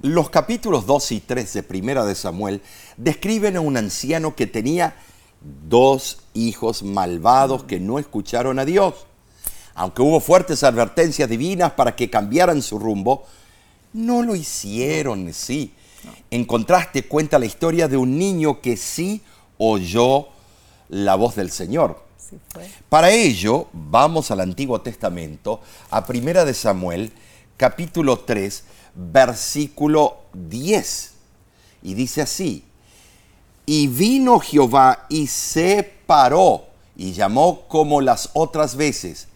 [0.00, 2.62] Los capítulos 2 y 3 de Primera de Samuel
[2.96, 4.96] describen a un anciano que tenía
[5.68, 9.06] dos hijos malvados que no escucharon a Dios.
[9.74, 13.24] Aunque hubo fuertes advertencias divinas para que cambiaran su rumbo,
[13.92, 15.74] no lo hicieron, sí.
[16.30, 19.22] En contraste, cuenta la historia de un niño que sí
[19.58, 20.28] oyó
[20.88, 22.02] la voz del Señor.
[22.88, 27.12] Para ello, vamos al Antiguo Testamento, a Primera de Samuel,
[27.56, 28.64] capítulo 3,
[28.94, 31.12] versículo 10.
[31.82, 32.64] Y dice así,
[33.66, 39.28] y vino Jehová y se paró y llamó como las otras veces,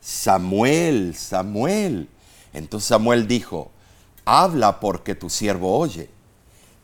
[0.00, 2.08] Samuel, Samuel.
[2.52, 3.70] Entonces Samuel dijo,
[4.30, 6.08] habla porque tu siervo oye.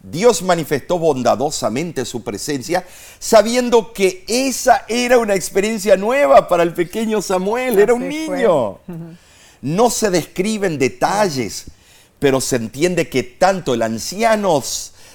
[0.03, 2.87] Dios manifestó bondadosamente su presencia,
[3.19, 8.79] sabiendo que esa era una experiencia nueva para el pequeño Samuel, era un niño.
[9.63, 11.67] No se describen detalles,
[12.19, 14.63] pero se entiende que tanto el anciano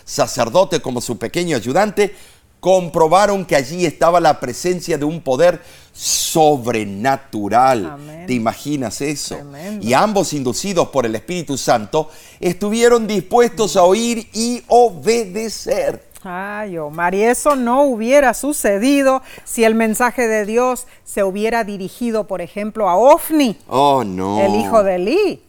[0.04, 2.14] sacerdote como su pequeño ayudante
[2.60, 5.62] comprobaron que allí estaba la presencia de un poder
[5.94, 8.26] sobrenatural.
[8.28, 9.38] ¿Te imaginas eso?
[9.82, 16.12] Y ambos, inducidos por el Espíritu Santo, estuvieron dispuestos a oír y obedecer.
[16.24, 22.28] Ay, Omar, y eso no hubiera sucedido si el mensaje de Dios se hubiera dirigido,
[22.28, 24.40] por ejemplo, a Ofni, oh, no.
[24.40, 25.44] el hijo de Eli.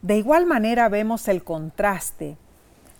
[0.00, 2.36] De igual manera vemos el contraste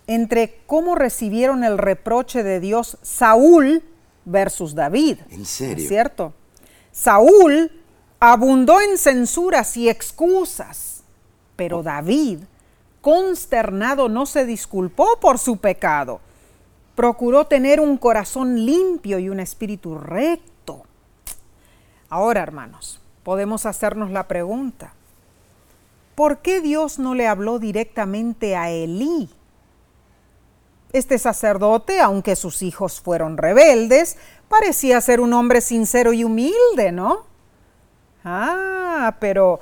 [0.07, 3.81] entre cómo recibieron el reproche de Dios Saúl
[4.25, 5.19] versus David.
[5.29, 5.83] ¿En serio?
[5.83, 6.33] ¿Es cierto?
[7.01, 7.71] Saúl
[8.19, 11.03] abundó en censuras y excusas,
[11.55, 12.39] pero David,
[12.99, 16.19] consternado, no se disculpó por su pecado.
[16.95, 20.83] Procuró tener un corazón limpio y un espíritu recto.
[22.09, 24.91] Ahora, hermanos, podemos hacernos la pregunta,
[26.15, 29.29] ¿por qué Dios no le habló directamente a Elí?
[30.91, 37.25] Este sacerdote, aunque sus hijos fueron rebeldes, parecía ser un hombre sincero y humilde, ¿no?
[38.23, 39.59] Ah, pero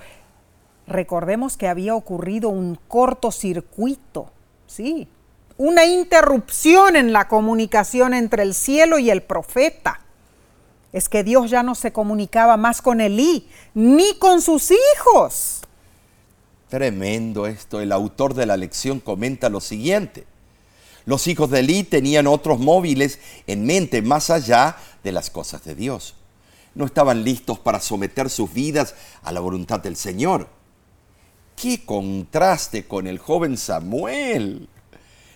[0.88, 4.32] recordemos que había ocurrido un cortocircuito,
[4.68, 5.10] sí,
[5.58, 10.00] una interrupción en la comunicación entre el cielo y el profeta.
[10.94, 15.62] Es que Dios ya no se comunicaba más con Elí, ni con sus hijos.
[16.70, 17.82] Tremendo esto.
[17.82, 20.26] El autor de la lección comenta lo siguiente.
[21.08, 25.74] Los hijos de Elí tenían otros móviles en mente más allá de las cosas de
[25.74, 26.16] Dios.
[26.76, 28.94] No estaban listos para someter sus vidas
[29.24, 30.50] a la voluntad del Señor.
[31.56, 34.68] ¡Qué contraste con el joven Samuel!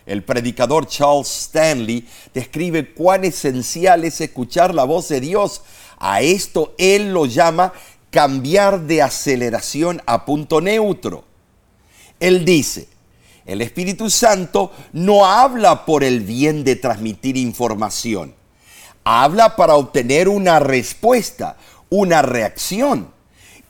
[0.06, 5.62] El predicador Charles Stanley describe cuán esencial es escuchar la voz de Dios.
[6.00, 7.72] A esto él lo llama
[8.10, 11.24] cambiar de aceleración a punto neutro.
[12.20, 12.90] Él dice,
[13.52, 18.34] el Espíritu Santo no habla por el bien de transmitir información,
[19.04, 21.58] habla para obtener una respuesta,
[21.90, 23.12] una reacción.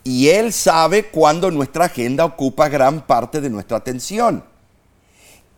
[0.04, 4.44] Y Él sabe cuando nuestra agenda ocupa gran parte de nuestra atención.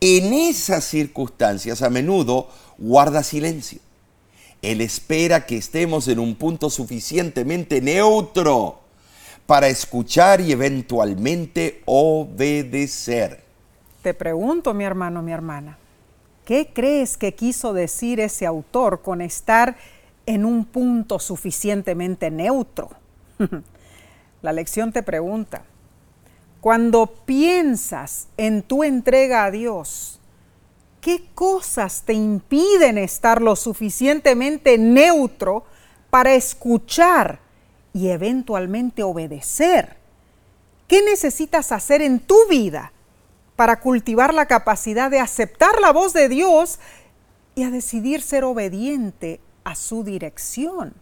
[0.01, 3.79] En esas circunstancias a menudo guarda silencio.
[4.61, 8.81] Él espera que estemos en un punto suficientemente neutro
[9.45, 13.44] para escuchar y eventualmente obedecer.
[14.05, 15.79] Te pregunto, mi hermano, mi hermana,
[16.45, 19.77] ¿qué crees que quiso decir ese autor con estar
[20.27, 22.91] en un punto suficientemente neutro?
[24.43, 25.63] La lección te pregunta,
[26.61, 30.21] cuando piensas en tu entrega a Dios,
[31.01, 35.65] ¿qué cosas te impiden estar lo suficientemente neutro
[36.11, 37.39] para escuchar
[37.91, 39.97] y eventualmente obedecer?
[40.87, 42.91] ¿Qué necesitas hacer en tu vida
[43.55, 46.79] para cultivar la capacidad de aceptar la voz de Dios
[47.55, 50.93] y a decidir ser obediente a su dirección?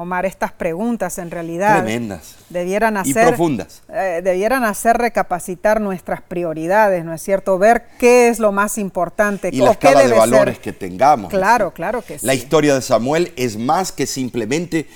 [0.00, 3.82] Omar, estas preguntas en realidad tremendas debieran hacer y profundas.
[3.92, 7.58] Eh, debieran hacer recapacitar nuestras prioridades, ¿no es cierto?
[7.58, 11.30] Ver qué es lo más importante y la escala de valores que tengamos.
[11.30, 12.24] Claro, claro que sí.
[12.24, 14.86] La historia de Samuel es más que simplemente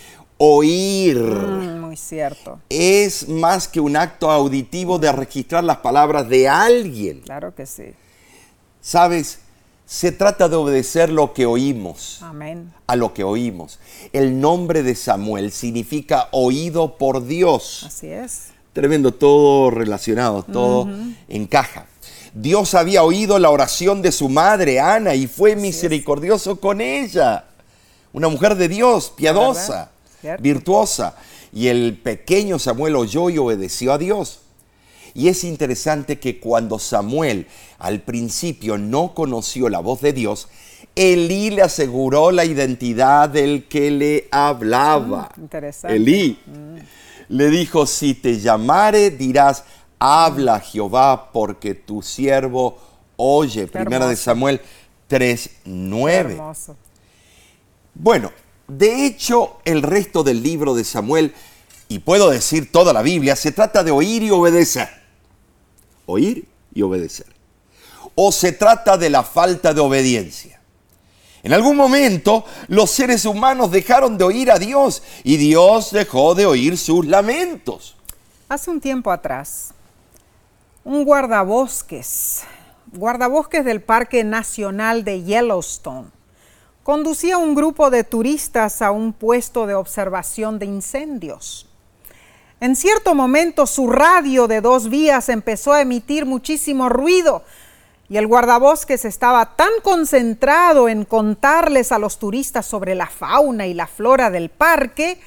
[0.45, 1.19] oír.
[1.19, 2.59] Mm, muy cierto.
[2.69, 7.21] Es más que un acto auditivo de registrar las palabras de alguien.
[7.21, 7.95] Claro que sí.
[8.81, 9.39] Sabes,
[9.87, 12.19] se trata de obedecer lo que oímos.
[12.23, 12.73] Amén.
[12.89, 13.79] A lo que oímos.
[14.13, 17.85] El nombre de Samuel significa oído por Dios.
[17.87, 18.49] Así es.
[18.73, 20.89] Tremendo, todo relacionado, todo
[21.29, 21.87] encaja.
[22.35, 27.45] Dios había oído la oración de su madre, Ana, y fue misericordioso con ella.
[28.13, 29.93] Una mujer de Dios, piadosa,
[30.41, 31.17] virtuosa.
[31.53, 34.41] Y el pequeño Samuel oyó y obedeció a Dios.
[35.15, 37.47] Y es interesante que cuando Samuel
[37.79, 40.49] al principio no conoció la voz de Dios,
[40.95, 45.31] Elí le aseguró la identidad del que le hablaba.
[45.37, 45.97] Mm, interesante.
[45.97, 46.77] Elí mm.
[47.29, 49.65] le dijo, si te llamare dirás,
[49.99, 52.79] habla Jehová porque tu siervo
[53.17, 53.67] oye.
[53.67, 54.61] Primera de Samuel
[55.09, 56.77] 3.9.
[57.95, 58.33] Bueno,
[58.79, 61.35] de hecho, el resto del libro de Samuel,
[61.89, 65.03] y puedo decir toda la Biblia, se trata de oír y obedecer
[66.07, 67.27] oír y obedecer.
[68.15, 70.61] O se trata de la falta de obediencia.
[71.43, 76.47] En algún momento los seres humanos dejaron de oír a Dios y Dios dejó de
[76.47, 77.97] oír sus lamentos.
[78.49, 79.73] Hace un tiempo atrás,
[80.85, 82.43] un guardabosques,
[82.93, 86.11] guardabosques del Parque Nacional de Yellowstone,
[86.83, 91.69] conducía un grupo de turistas a un puesto de observación de incendios.
[92.61, 97.43] En cierto momento su radio de dos vías empezó a emitir muchísimo ruido
[98.09, 103.75] y el guardabosques estaba tan concentrado en contarles a los turistas sobre la fauna y
[103.75, 105.19] la flora del parque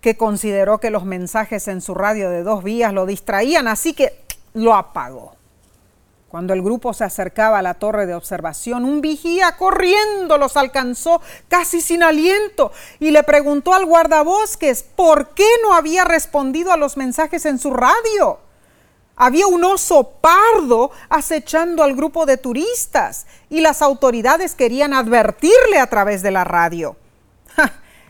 [0.00, 4.12] que consideró que los mensajes en su radio de dos vías lo distraían, así que
[4.54, 5.35] lo apagó.
[6.36, 11.22] Cuando el grupo se acercaba a la torre de observación, un vigía corriendo los alcanzó
[11.48, 16.98] casi sin aliento y le preguntó al guardabosques por qué no había respondido a los
[16.98, 18.38] mensajes en su radio.
[19.16, 25.88] Había un oso pardo acechando al grupo de turistas y las autoridades querían advertirle a
[25.88, 26.96] través de la radio.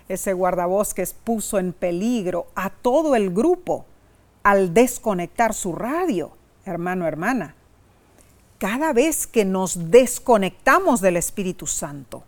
[0.09, 3.85] Ese guardabosques puso en peligro a todo el grupo
[4.43, 6.33] al desconectar su radio,
[6.65, 7.55] hermano, hermana
[8.59, 12.25] cada vez que nos desconectamos del Espíritu Santo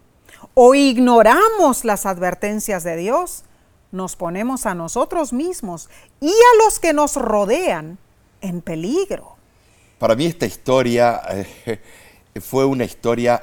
[0.55, 3.45] o ignoramos las advertencias de Dios,
[3.91, 5.89] nos ponemos a nosotros mismos
[6.21, 7.99] y a los que nos rodean
[8.41, 9.37] en peligro.
[9.99, 11.81] Para mí esta historia eh,
[12.41, 13.43] fue una historia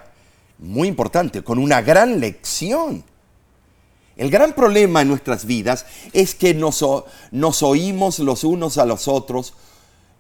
[0.59, 3.03] muy importante, con una gran lección.
[4.15, 6.81] El gran problema en nuestras vidas es que nos,
[7.63, 9.53] oímos los unos a los otros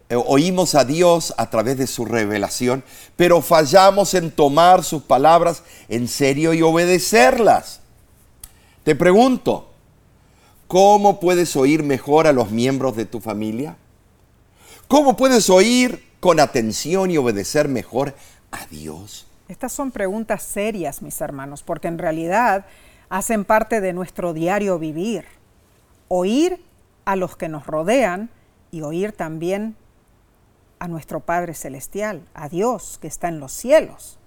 [0.09, 2.83] oímos a Dios a través de su revelación,
[3.15, 7.81] pero fallamos en tomar sus palabras en serio y obedecerlas.
[8.83, 9.71] Te pregunto,
[10.67, 13.77] ¿cómo puedes oír mejor a los miembros de tu familia?
[14.87, 18.13] ¿Cómo puedes oír con atención y obedecer mejor
[18.51, 19.25] a Dios?
[19.47, 22.65] Estas son preguntas serias, mis hermanos, porque en realidad
[23.09, 25.25] hacen parte de nuestro diario vivir.
[26.07, 26.63] Oír
[27.05, 28.29] a los que nos rodean
[28.71, 29.75] y oír también
[30.79, 34.17] a nuestro Padre Celestial, a Dios que está en los cielos.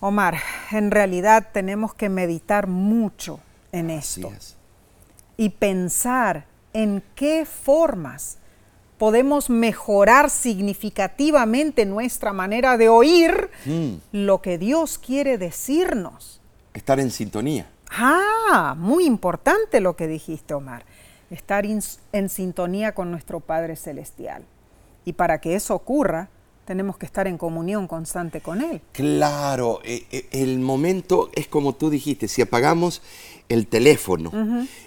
[0.00, 0.38] Omar,
[0.70, 3.40] en realidad tenemos que meditar mucho
[3.72, 4.32] en esto.
[5.36, 6.44] y pensar
[6.74, 8.36] en qué formas
[8.98, 13.94] podemos mejorar significativamente nuestra manera de oír Mm.
[14.12, 16.42] lo que Dios quiere decirnos.
[16.74, 17.70] Estar en sintonía.
[17.90, 20.84] Ah, muy importante lo que dijiste, Omar.
[21.30, 21.80] Estar in-
[22.12, 24.44] en sintonía con nuestro Padre Celestial.
[25.04, 26.28] Y para que eso ocurra,
[26.64, 28.80] tenemos que estar en comunión constante con Él.
[28.92, 33.02] Claro, eh, eh, el momento es como tú dijiste, si apagamos
[33.48, 34.30] el teléfono,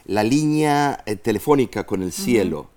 [0.06, 2.68] la línea eh, telefónica con el cielo,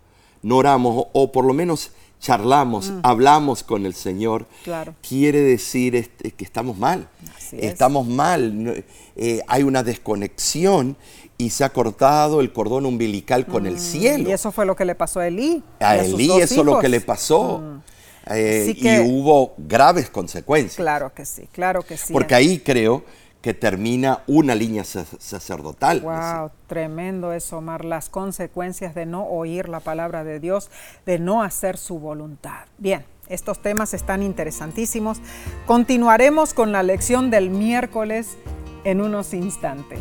[0.43, 4.95] no oramos o, por lo menos charlamos, hablamos con el Señor, Claro.
[5.07, 7.09] quiere decir este, que estamos mal.
[7.37, 7.53] Es.
[7.53, 8.85] Estamos mal,
[9.15, 10.97] eh, hay una desconexión
[11.39, 14.29] y se ha cortado el cordón umbilical con el cielo.
[14.29, 15.63] Y eso fue lo que le pasó a Elí.
[15.81, 16.81] y A sus Elí eso es lo hijos.
[16.83, 17.63] que le pasó.
[18.29, 20.77] Eh, Así que- y hubo graves consecuencias.
[20.77, 22.13] Claro que sí, claro que sí.
[22.13, 23.05] Porque ahí creo
[23.41, 26.01] que termina una línea sac- sacerdotal.
[26.01, 27.85] Wow, tremendo eso, Omar.
[27.85, 30.71] Las consecuencias de no oír la palabra de Dios,
[31.05, 32.65] de no hacer su voluntad.
[32.79, 35.19] Bien, estos temas están interesantísimos.
[35.67, 38.37] Continuaremos con la lección del miércoles
[38.83, 40.01] en unos instantes.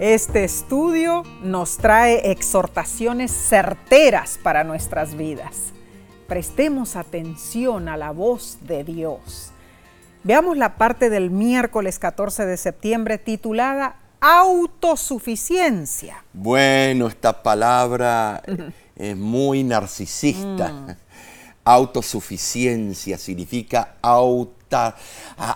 [0.00, 5.72] Este estudio nos trae exhortaciones certeras para nuestras vidas.
[6.28, 9.50] Prestemos atención a la voz de Dios.
[10.22, 16.22] Veamos la parte del miércoles 14 de septiembre titulada Autosuficiencia.
[16.32, 18.42] Bueno, esta palabra
[18.96, 20.72] es muy narcisista.
[20.72, 20.96] Mm.
[21.64, 24.57] Autosuficiencia significa auta-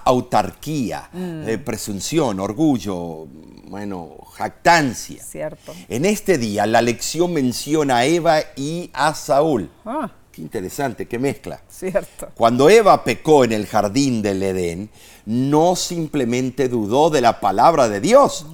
[0.05, 1.49] autarquía, Mm.
[1.49, 3.27] eh, presunción, orgullo,
[3.65, 5.23] bueno, jactancia.
[5.23, 5.73] ¿Cierto?
[5.89, 9.71] En este día la lección menciona a Eva y a Saúl.
[9.85, 11.61] Ah, Qué interesante, qué mezcla.
[11.69, 12.31] cierto.
[12.35, 14.89] Cuando Eva pecó en el jardín del Edén,
[15.27, 18.47] no simplemente dudó de la palabra de Dios.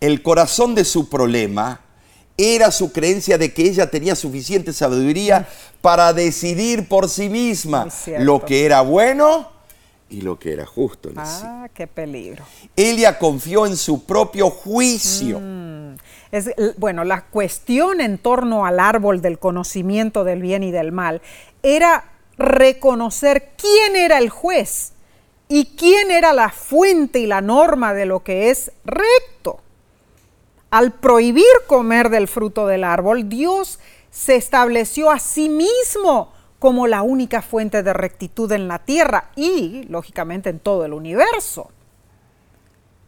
[0.00, 1.80] El corazón de su problema
[2.38, 5.48] era su creencia de que ella tenía suficiente sabiduría
[5.80, 9.50] para decidir por sí misma lo que era bueno
[10.08, 11.08] y lo que era justo.
[11.08, 11.20] en sí.
[11.44, 12.44] Ah, qué peligro.
[12.76, 15.40] Ella confió en su propio juicio.
[16.30, 20.92] Es, l- bueno, la cuestión en torno al árbol del conocimiento del bien y del
[20.92, 21.22] mal
[21.62, 22.04] era
[22.38, 24.92] reconocer quién era el juez
[25.48, 29.60] y quién era la fuente y la norma de lo que es recto.
[30.70, 33.78] Al prohibir comer del fruto del árbol, Dios
[34.10, 39.84] se estableció a sí mismo como la única fuente de rectitud en la tierra y,
[39.84, 41.70] lógicamente, en todo el universo.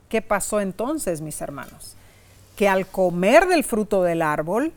[0.08, 1.96] ¿Qué pasó entonces, mis hermanos?
[2.56, 4.72] Que al comer del fruto del árbol,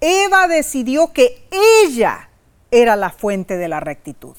[0.00, 1.46] Eva decidió que
[1.84, 2.28] ella
[2.70, 4.36] era la fuente de la rectitud.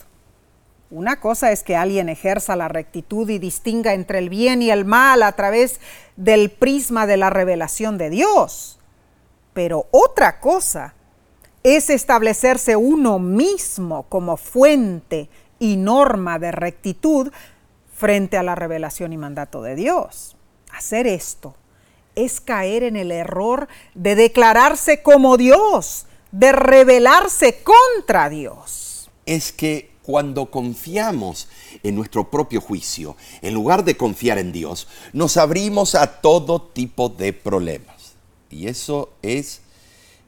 [0.91, 4.85] Una cosa es que alguien ejerza la rectitud y distinga entre el bien y el
[4.85, 5.79] mal a través
[6.15, 8.79] del prisma de la revelación de Dios.
[9.53, 10.95] Pero otra cosa
[11.61, 15.29] es establecerse uno mismo como fuente
[15.59, 17.31] y norma de rectitud
[17.93, 20.37] frente a la revelación y mandato de Dios.
[20.71, 21.55] Hacer esto
[22.15, 29.11] es caer en el error de declararse como Dios, de rebelarse contra Dios.
[29.25, 31.49] es que cuando confiamos
[31.84, 37.10] en nuestro propio juicio, en lugar de confiar en Dios, nos abrimos a todo tipo
[37.10, 38.14] de problemas.
[38.49, 39.62] Y eso es,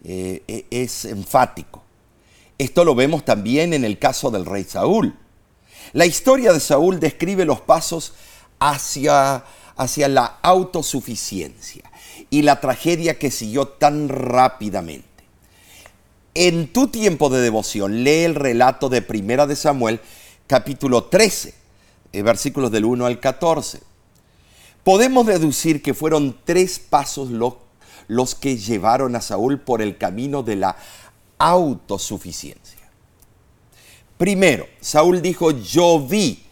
[0.03, 1.81] eh, e- es enfático.
[2.59, 5.17] Esto lo vemos también en el caso del rey Saúl.
[5.93, 8.13] La historia de Saúl describe los pasos
[8.59, 9.45] hacia,
[9.77, 11.89] hacia la autosuficiencia
[12.29, 15.10] y la tragedia que siguió tan rápidamente.
[16.33, 19.99] En tu tiempo de devoción, lee el relato de Primera de Samuel,
[20.47, 21.53] capítulo 13,
[22.13, 23.81] eh, versículos del 1 al 14.
[24.83, 27.59] Podemos deducir que fueron tres pasos lo-
[28.07, 30.77] los que llevaron a Saúl por el camino de la
[31.37, 32.79] autosuficiencia.
[34.17, 36.43] Primero, Saúl dijo, yo vi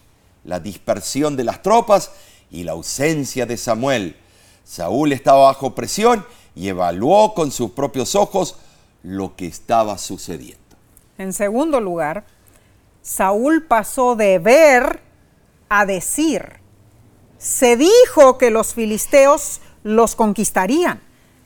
[0.43, 2.11] la dispersión de las tropas
[2.51, 4.15] y la ausencia de Samuel.
[4.65, 6.25] Saúl estaba bajo presión
[6.55, 8.55] y evaluó con sus propios ojos
[9.03, 10.57] lo que estaba sucediendo.
[11.17, 12.25] En segundo lugar,
[13.01, 15.01] Saúl pasó de ver
[15.69, 16.59] a decir.
[17.37, 21.01] Se dijo que los filisteos los conquistarían.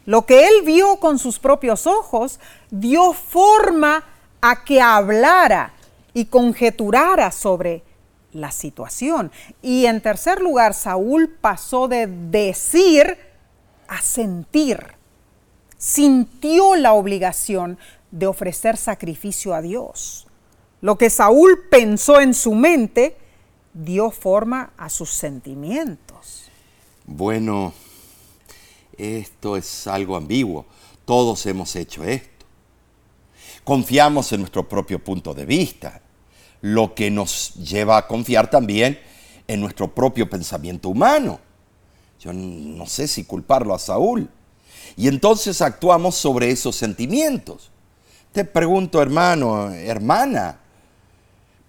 [0.05, 2.39] Lo que él vio con sus propios ojos
[2.71, 4.03] dio forma
[4.41, 5.73] a que hablara
[6.13, 7.83] y conjeturara sobre
[8.33, 9.31] la situación.
[9.61, 13.17] Y en tercer lugar, Saúl pasó de decir
[13.87, 15.02] a sentir.
[15.83, 17.77] Sintió la obligación
[18.09, 20.27] de ofrecer sacrificio a Dios.
[20.79, 23.17] Lo que Saúl pensó en su mente
[23.73, 26.45] dio forma a sus sentimientos.
[27.05, 27.73] Bueno,
[28.97, 30.65] esto es algo ambiguo.
[31.03, 32.45] Todos hemos hecho esto.
[33.65, 36.01] Confiamos en nuestro propio punto de vista,
[36.61, 39.01] lo que nos lleva a confiar también
[39.49, 41.41] en nuestro propio pensamiento humano.
[42.21, 44.29] Yo no sé si culparlo a Saúl.
[44.95, 47.71] Y entonces actuamos sobre esos sentimientos.
[48.31, 50.59] Te pregunto, hermano, hermana,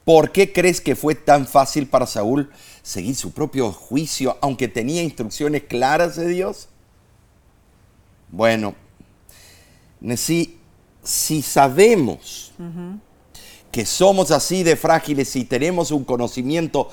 [0.05, 2.51] ¿por qué crees que fue tan fácil para Saúl
[2.83, 6.69] seguir su propio juicio aunque tenía instrucciones claras de Dios?
[8.31, 8.75] Bueno,
[10.17, 10.59] si,
[11.03, 12.53] si sabemos
[13.71, 16.89] que somos así de frágiles y tenemos un conocimiento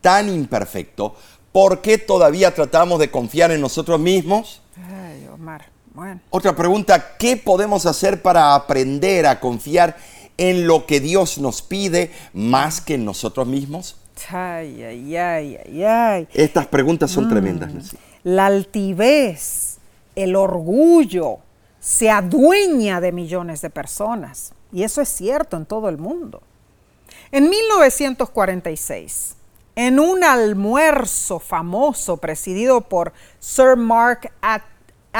[0.00, 1.16] tan imperfecto,
[1.52, 4.62] ¿por qué todavía tratamos de confiar en nosotros mismos?
[4.76, 5.75] Ay, Omar.
[5.96, 6.20] Bueno.
[6.28, 9.96] Otra pregunta, ¿qué podemos hacer para aprender a confiar
[10.36, 13.96] en lo que Dios nos pide más que en nosotros mismos?
[14.28, 16.28] Ay, ay, ay, ay, ay.
[16.34, 17.72] Estas preguntas son tremendas.
[17.72, 17.96] Mm.
[18.24, 19.78] La altivez,
[20.14, 21.38] el orgullo,
[21.80, 24.52] se adueña de millones de personas.
[24.72, 26.42] Y eso es cierto en todo el mundo.
[27.32, 29.34] En 1946,
[29.76, 34.30] en un almuerzo famoso presidido por Sir Mark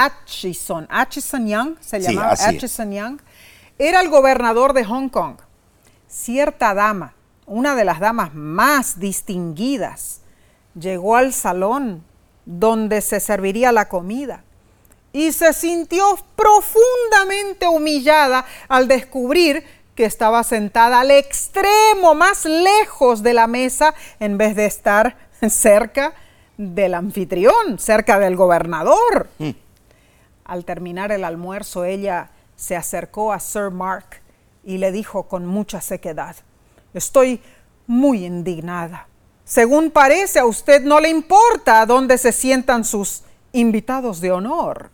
[0.04, 3.18] Atchison, Atchison Young, se llamaba Atchison Young,
[3.78, 5.36] era el gobernador de Hong Kong.
[6.06, 7.14] Cierta dama,
[7.46, 10.20] una de las damas más distinguidas,
[10.78, 12.04] llegó al salón
[12.44, 14.44] donde se serviría la comida
[15.12, 16.04] y se sintió
[16.36, 24.36] profundamente humillada al descubrir que estaba sentada al extremo más lejos de la mesa en
[24.36, 25.16] vez de estar
[25.48, 26.12] cerca
[26.58, 29.28] del anfitrión, cerca del gobernador.
[29.38, 29.50] Mm.
[30.46, 34.22] Al terminar el almuerzo, ella se acercó a Sir Mark
[34.64, 36.36] y le dijo con mucha sequedad,
[36.94, 37.40] estoy
[37.86, 39.08] muy indignada.
[39.44, 43.22] Según parece, a usted no le importa dónde se sientan sus
[43.52, 44.90] invitados de honor.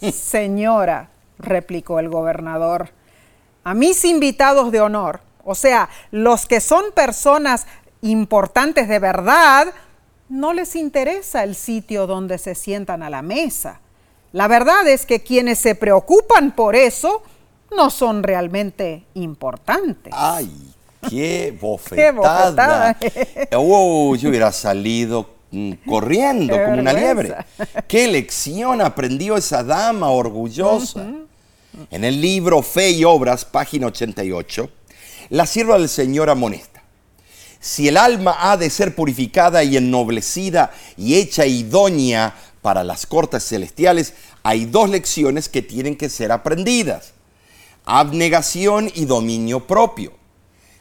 [0.12, 2.90] Señora, replicó el gobernador,
[3.64, 7.66] a mis invitados de honor, o sea, los que son personas
[8.02, 9.72] importantes de verdad,
[10.28, 13.80] no les interesa el sitio donde se sientan a la mesa.
[14.32, 17.22] La verdad es que quienes se preocupan por eso
[17.76, 20.12] no son realmente importantes.
[20.16, 20.50] ¡Ay,
[21.08, 22.96] qué bofetada!
[23.56, 27.34] oh, yo hubiera salido mm, corriendo como una liebre.
[27.88, 31.06] ¿Qué lección aprendió esa dama orgullosa?
[31.90, 34.68] En el libro Fe y Obras, página 88,
[35.30, 36.82] la sierva del Señor amonesta.
[37.60, 43.44] Si el alma ha de ser purificada y ennoblecida y hecha idónea para las cortes
[43.44, 47.12] celestiales, hay dos lecciones que tienen que ser aprendidas.
[47.84, 50.12] Abnegación y dominio propio.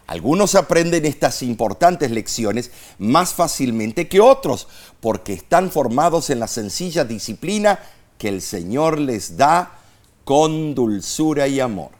[0.08, 4.68] Algunos aprenden estas importantes lecciones más fácilmente que otros,
[5.00, 7.80] porque están formados en la sencilla disciplina
[8.18, 9.80] que el Señor les da
[10.26, 11.92] con dulzura y amor.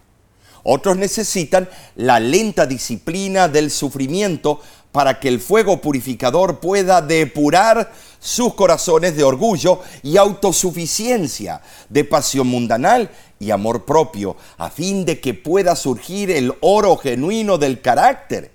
[0.64, 4.60] Otros necesitan la lenta disciplina del sufrimiento
[4.92, 12.48] para que el fuego purificador pueda depurar sus corazones de orgullo y autosuficiencia, de pasión
[12.48, 13.10] mundanal
[13.40, 18.52] y amor propio, a fin de que pueda surgir el oro genuino del carácter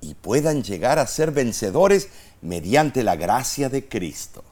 [0.00, 2.08] y puedan llegar a ser vencedores
[2.42, 4.42] mediante la gracia de Cristo.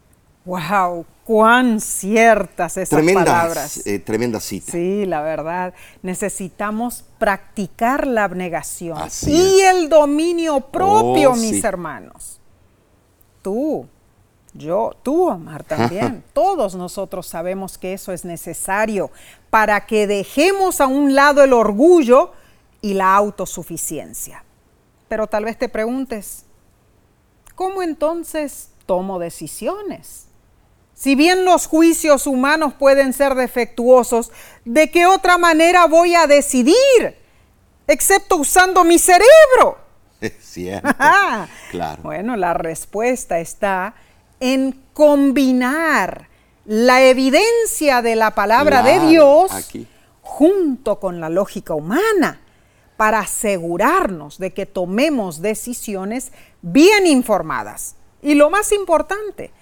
[0.45, 1.05] ¡Wow!
[1.29, 3.87] ¡Cuán ciertas esas palabras!
[3.87, 4.72] Eh, tremenda cita.
[4.72, 5.74] Sí, la verdad.
[6.01, 12.41] Necesitamos practicar la abnegación y el dominio propio, oh, mis hermanos.
[13.43, 13.87] Tú,
[14.55, 16.24] yo, tú, Omar, también.
[16.33, 19.11] Todos nosotros sabemos que eso es necesario
[19.51, 22.33] para que dejemos a un lado el orgullo
[22.81, 24.45] y la autosuficiencia.
[25.09, 26.47] Pero tal vez te preguntes,
[27.55, 30.28] ¿cómo entonces tomo decisiones?
[30.99, 34.32] Si bien los juicios humanos pueden ser defectuosos,
[34.64, 37.16] ¿de qué otra manera voy a decidir?
[37.86, 39.78] Excepto usando mi cerebro.
[40.20, 40.88] Es cierto.
[41.70, 42.03] claro.
[42.03, 43.94] Bueno, la respuesta está
[44.40, 46.28] en combinar
[46.64, 49.53] la evidencia de la palabra de Dios
[50.22, 52.40] junto con la lógica humana
[52.96, 57.94] para asegurarnos de que tomemos decisiones bien informadas.
[58.20, 59.53] Y lo más importante,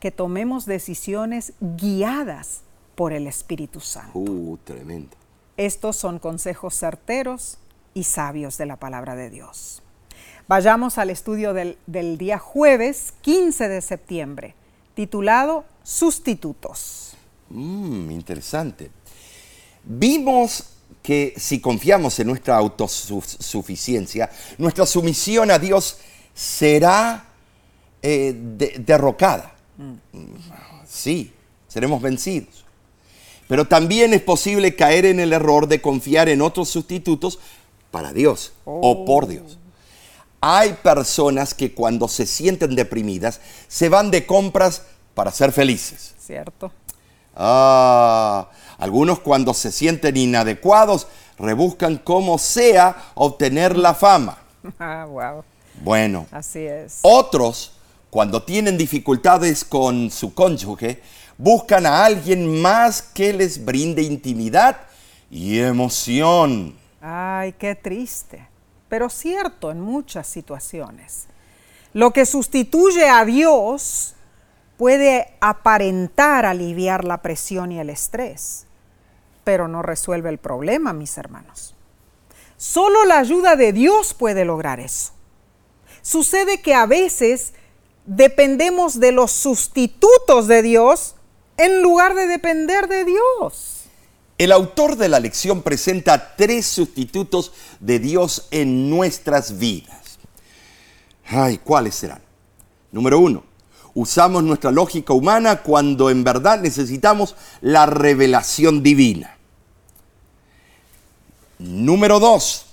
[0.00, 2.60] que tomemos decisiones guiadas
[2.94, 4.18] por el Espíritu Santo.
[4.18, 5.16] Uh, tremendo.
[5.56, 7.58] Estos son consejos certeros
[7.94, 9.82] y sabios de la palabra de Dios.
[10.48, 14.54] Vayamos al estudio del, del día jueves 15 de septiembre,
[14.94, 17.16] titulado Sustitutos.
[17.48, 18.90] Mm, interesante.
[19.84, 20.70] Vimos
[21.02, 25.98] que si confiamos en nuestra autosuficiencia, nuestra sumisión a Dios
[26.34, 27.24] será
[28.02, 29.54] eh, de- derrocada.
[30.86, 31.32] Sí,
[31.68, 32.64] seremos vencidos.
[33.48, 37.38] Pero también es posible caer en el error de confiar en otros sustitutos
[37.90, 39.58] para Dios o por Dios.
[40.40, 44.82] Hay personas que cuando se sienten deprimidas se van de compras
[45.14, 46.14] para ser felices.
[46.18, 46.72] ¿Cierto?
[47.34, 48.48] Ah,
[48.78, 51.06] algunos cuando se sienten inadecuados
[51.38, 54.38] rebuscan como sea obtener la fama.
[54.80, 55.44] Ah, wow.
[55.82, 56.98] Bueno, Así es.
[57.02, 57.70] otros
[58.10, 61.02] cuando tienen dificultades con su cónyuge
[61.38, 64.78] buscan a alguien más que les brinde intimidad
[65.30, 66.76] y emoción.
[67.00, 68.48] Ay, qué triste.
[68.88, 71.26] Pero cierto en muchas situaciones.
[71.92, 74.14] Lo que sustituye a Dios
[74.76, 78.66] puede aparentar aliviar la presión y el estrés,
[79.44, 81.74] pero no resuelve el problema, mis hermanos.
[82.56, 85.12] Solo la ayuda de Dios puede lograr eso.
[86.02, 87.54] Sucede que a veces
[88.06, 91.14] dependemos de los sustitutos de Dios
[91.56, 93.84] en lugar de depender de Dios.
[94.38, 100.18] El autor de la lección presenta tres sustitutos de Dios en nuestras vidas.
[101.26, 102.20] Ay, ¿cuáles serán?
[102.92, 103.42] Número uno,
[103.94, 109.36] usamos nuestra lógica humana cuando en verdad necesitamos la revelación divina.
[111.58, 112.65] Número dos,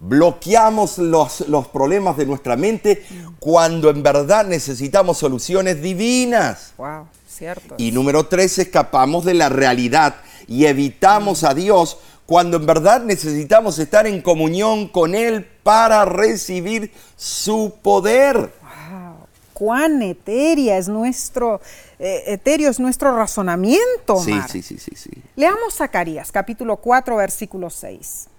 [0.00, 3.04] bloqueamos los, los problemas de nuestra mente
[3.38, 6.72] cuando en verdad necesitamos soluciones divinas.
[6.78, 7.74] Wow, cierto.
[7.76, 10.16] Y número tres, escapamos de la realidad
[10.48, 16.92] y evitamos a Dios cuando en verdad necesitamos estar en comunión con Él para recibir
[17.16, 18.36] su poder.
[18.36, 19.16] Wow,
[19.52, 21.60] cuán etérea es nuestro,
[21.98, 25.10] eh, etéreo es nuestro razonamiento, Sí, sí, sí, sí, sí.
[25.36, 28.29] Leamos Zacarías, capítulo 4, versículo 6.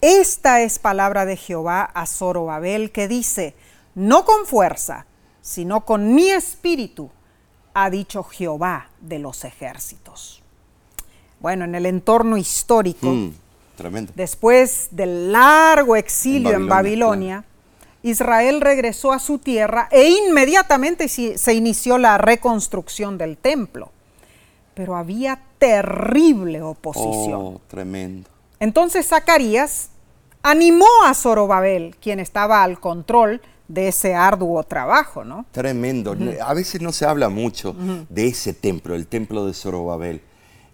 [0.00, 3.54] Esta es palabra de Jehová a Zorobabel que dice,
[3.94, 5.06] no con fuerza,
[5.40, 7.10] sino con mi espíritu,
[7.72, 10.42] ha dicho Jehová de los ejércitos.
[11.40, 13.32] Bueno, en el entorno histórico, Mm,
[13.76, 14.12] tremendo.
[14.16, 17.44] Después del largo exilio en Babilonia, Babilonia,
[18.02, 23.90] Israel regresó a su tierra e inmediatamente se inició la reconstrucción del templo.
[24.74, 27.40] Pero había terrible oposición.
[27.40, 28.28] Oh, tremendo.
[28.60, 29.90] Entonces Zacarías
[30.42, 35.44] animó a Zorobabel, quien estaba al control de ese arduo trabajo, ¿no?
[35.50, 36.16] Tremendo.
[36.42, 37.74] A veces no se habla mucho
[38.08, 40.20] de ese templo, el templo de Zorobabel,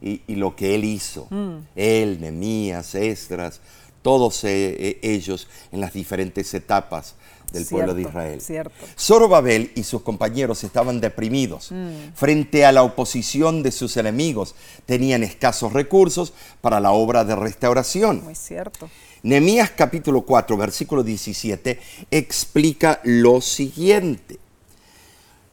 [0.01, 1.28] y, y lo que él hizo.
[1.74, 3.61] Él, Nemías, Esdras,
[4.03, 7.14] todos eh, eh, ellos en las diferentes etapas
[7.53, 8.40] del pueblo de Israel.
[8.40, 8.86] cierto.
[8.98, 11.72] Zorobabel y sus compañeros estaban deprimidos
[12.14, 14.55] frente a la oposición de sus enemigos.
[14.86, 18.24] Tenían escasos recursos para la obra de restauración.
[18.24, 18.88] Muy cierto.
[19.22, 21.78] Nehemías capítulo 4, versículo 17
[22.11, 24.40] explica lo siguiente.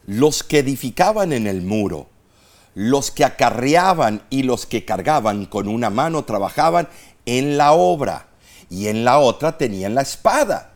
[0.08, 2.08] Los que edificaban en el muro,
[2.74, 6.88] los que acarreaban y los que cargaban con una mano trabajaban
[7.28, 8.28] en la obra
[8.70, 10.74] y en la otra tenían la espada.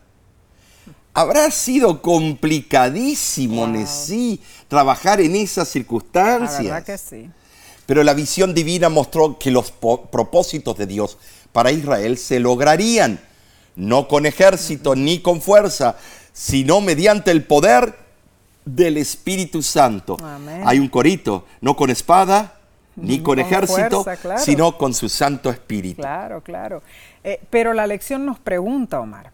[1.14, 6.64] Habrá sido complicadísimo, Nesí, trabajar en esas La circunstancias.
[6.64, 7.30] verdad que sí.
[7.86, 11.18] Pero la visión divina mostró que los propósitos de Dios
[11.52, 13.20] para Israel se lograrían,
[13.76, 15.96] no con ejército ni con fuerza,
[16.32, 17.96] sino mediante el poder
[18.64, 20.16] del Espíritu Santo.
[20.20, 20.62] Amén.
[20.64, 22.58] Hay un corito, no con espada
[22.96, 24.40] ni con, Con ejército, fuerza, claro.
[24.40, 26.00] sino con su Santo Espíritu.
[26.00, 26.82] Claro, claro.
[27.22, 29.30] Eh, pero la lección nos pregunta, Omar,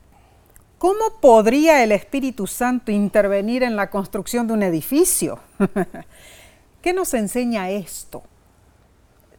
[0.81, 5.39] ¿cómo podría el Espíritu Santo intervenir en la construcción de un edificio?
[6.83, 8.23] ¿Qué nos enseña esto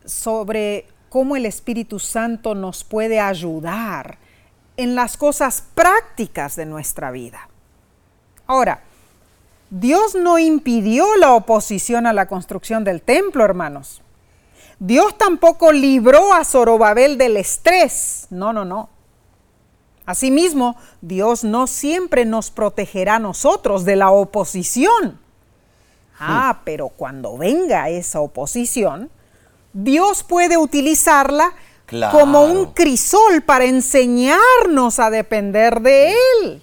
[0.06, 4.20] sobre cómo el Espíritu Santo nos puede ayudar
[4.78, 7.50] en las cosas prácticas de nuestra vida?
[8.46, 8.84] Ahora,
[9.72, 14.04] Dios no impidió la oposición a la construcción del templo, hermanos.
[14.78, 18.28] Dios tampoco libró a Zorobabel del estrés.
[18.30, 18.90] No, no, no.
[20.12, 25.20] Asimismo, Dios no siempre nos protegerá a nosotros de la oposición.
[26.20, 29.10] Ah, pero cuando venga esa oposición,
[29.74, 31.54] Dios puede utilizarla
[31.88, 32.18] Claro.
[32.18, 36.62] como un crisol para enseñarnos a depender de Él.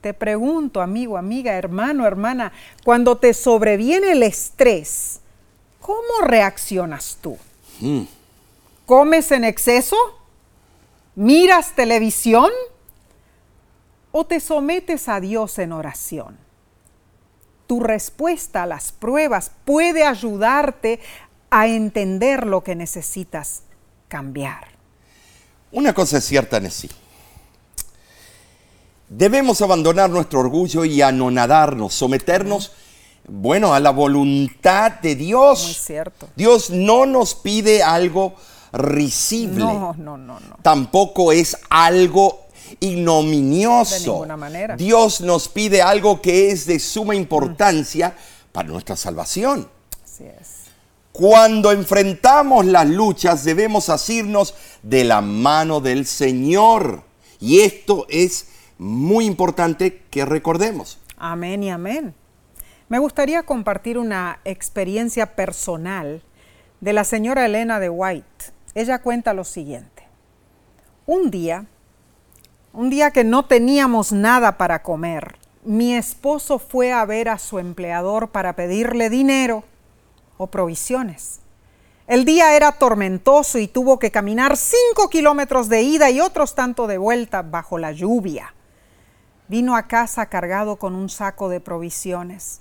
[0.00, 2.52] Te pregunto, amigo, amiga, hermano, hermana,
[2.84, 5.20] cuando te sobreviene el estrés,
[5.80, 7.38] ¿cómo reaccionas tú?
[7.80, 8.02] Mm.
[8.86, 9.96] ¿Comes en exceso?
[11.16, 12.50] ¿Miras televisión?
[14.10, 16.38] ¿O te sometes a Dios en oración?
[17.66, 21.00] Tu respuesta a las pruebas puede ayudarte
[21.50, 23.62] a entender lo que necesitas
[24.08, 24.68] cambiar.
[25.72, 26.90] Una cosa es cierta, Nessie.
[29.08, 32.72] Debemos abandonar nuestro orgullo y anonadarnos, someternos,
[33.26, 35.64] bueno, a la voluntad de Dios.
[35.64, 36.28] Muy cierto.
[36.36, 38.34] Dios no nos pide algo
[38.74, 39.64] risible.
[39.64, 40.58] No, no, no, no.
[40.62, 42.46] Tampoco es algo
[42.80, 43.94] ignominioso.
[43.94, 44.76] De ninguna manera.
[44.76, 48.14] Dios nos pide algo que es de suma importancia
[48.52, 49.68] para nuestra salvación.
[50.04, 50.64] Así es.
[51.12, 57.04] Cuando enfrentamos las luchas debemos asirnos de la mano del Señor.
[57.38, 58.48] Y esto es
[58.78, 60.98] muy importante que recordemos.
[61.16, 62.14] Amén y amén.
[62.88, 66.22] Me gustaría compartir una experiencia personal
[66.80, 68.53] de la señora Elena de White.
[68.74, 70.08] Ella cuenta lo siguiente.
[71.06, 71.66] Un día,
[72.72, 77.58] un día que no teníamos nada para comer, mi esposo fue a ver a su
[77.58, 79.64] empleador para pedirle dinero
[80.36, 81.40] o provisiones.
[82.06, 86.86] El día era tormentoso y tuvo que caminar cinco kilómetros de ida y otros tanto
[86.86, 88.54] de vuelta bajo la lluvia.
[89.48, 92.60] Vino a casa cargado con un saco de provisiones.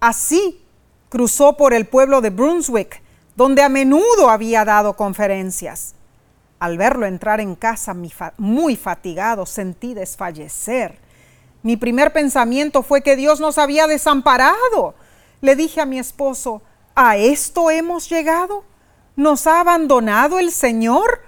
[0.00, 0.62] Así
[1.08, 3.03] cruzó por el pueblo de Brunswick,
[3.36, 5.94] donde a menudo había dado conferencias.
[6.58, 7.94] Al verlo entrar en casa
[8.38, 10.98] muy fatigado, sentí desfallecer.
[11.62, 14.94] Mi primer pensamiento fue que Dios nos había desamparado.
[15.40, 16.62] Le dije a mi esposo,
[16.94, 18.64] ¿a esto hemos llegado?
[19.16, 21.22] ¿Nos ha abandonado el Señor?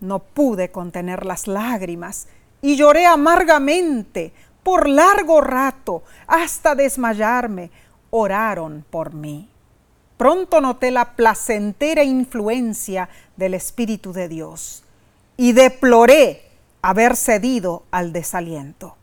[0.00, 2.28] No pude contener las lágrimas
[2.60, 7.70] y lloré amargamente por largo rato hasta desmayarme.
[8.10, 9.48] Oraron por mí.
[10.16, 14.82] Pronto noté la placentera influencia del Espíritu de Dios
[15.36, 16.42] y deploré
[16.80, 18.96] haber cedido al desaliento.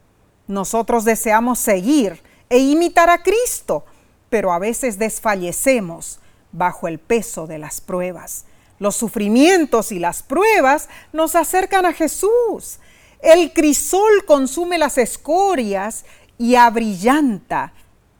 [0.47, 3.85] Nosotros deseamos seguir e imitar a Cristo,
[4.29, 6.19] pero a veces desfallecemos
[6.51, 8.45] bajo el peso de las pruebas.
[8.79, 12.79] Los sufrimientos y las pruebas nos acercan a Jesús.
[13.21, 16.05] El crisol consume las escorias
[16.37, 17.73] y abrillanta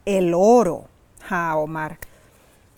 [0.05, 0.87] el oro.
[1.29, 1.97] Ah, Omar.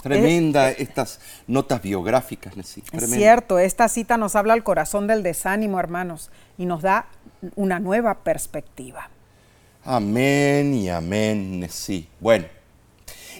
[0.05, 2.83] Tremenda estas notas biográficas, sí.
[2.91, 6.29] Es cierto, esta cita nos habla al corazón del desánimo, hermanos,
[6.59, 7.07] y nos da
[7.55, 9.09] una nueva perspectiva.
[9.83, 12.07] Amén y amén, Nesí.
[12.19, 12.45] Bueno,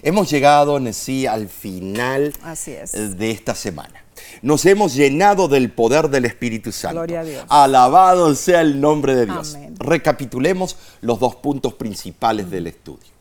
[0.02, 3.16] hemos llegado, Nesí, al final Así es.
[3.16, 4.02] de esta semana.
[4.42, 6.96] Nos hemos llenado del poder del Espíritu Santo.
[6.96, 7.44] Gloria a Dios.
[7.48, 9.54] Alabado sea el nombre de Dios.
[9.54, 9.76] Amén.
[9.78, 13.15] Recapitulemos los dos puntos principales del estudio.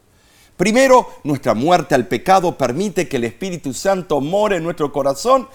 [0.57, 5.49] Primero, nuestra muerte al pecado permite que el Espíritu Santo more en nuestro corazón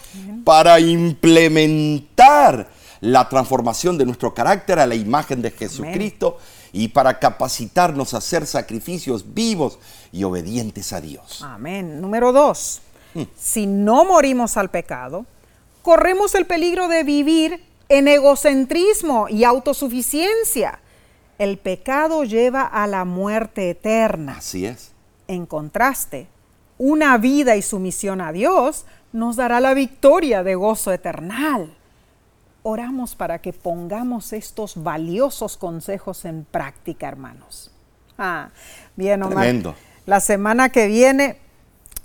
[0.44, 2.68] para implementar
[3.00, 6.36] la transformación de nuestro carácter a la imagen de Jesucristo
[6.72, 9.78] y para capacitarnos a hacer sacrificios vivos
[10.12, 11.42] y obedientes a Dios.
[11.42, 12.00] Amén.
[12.00, 12.82] Número dos,
[13.38, 15.24] si no morimos al pecado,
[15.82, 20.78] corremos el peligro de vivir en egocentrismo y autosuficiencia.
[21.40, 24.34] El pecado lleva a la muerte eterna.
[24.36, 24.92] Así es.
[25.26, 26.26] En contraste,
[26.76, 28.84] una vida y sumisión a Dios
[29.14, 31.74] nos dará la victoria de gozo eternal.
[32.62, 37.70] Oramos para que pongamos estos valiosos consejos en práctica, hermanos.
[38.18, 38.50] Ah,
[38.94, 39.38] bien, Omar.
[39.38, 39.74] Tremendo.
[40.04, 41.38] La semana que viene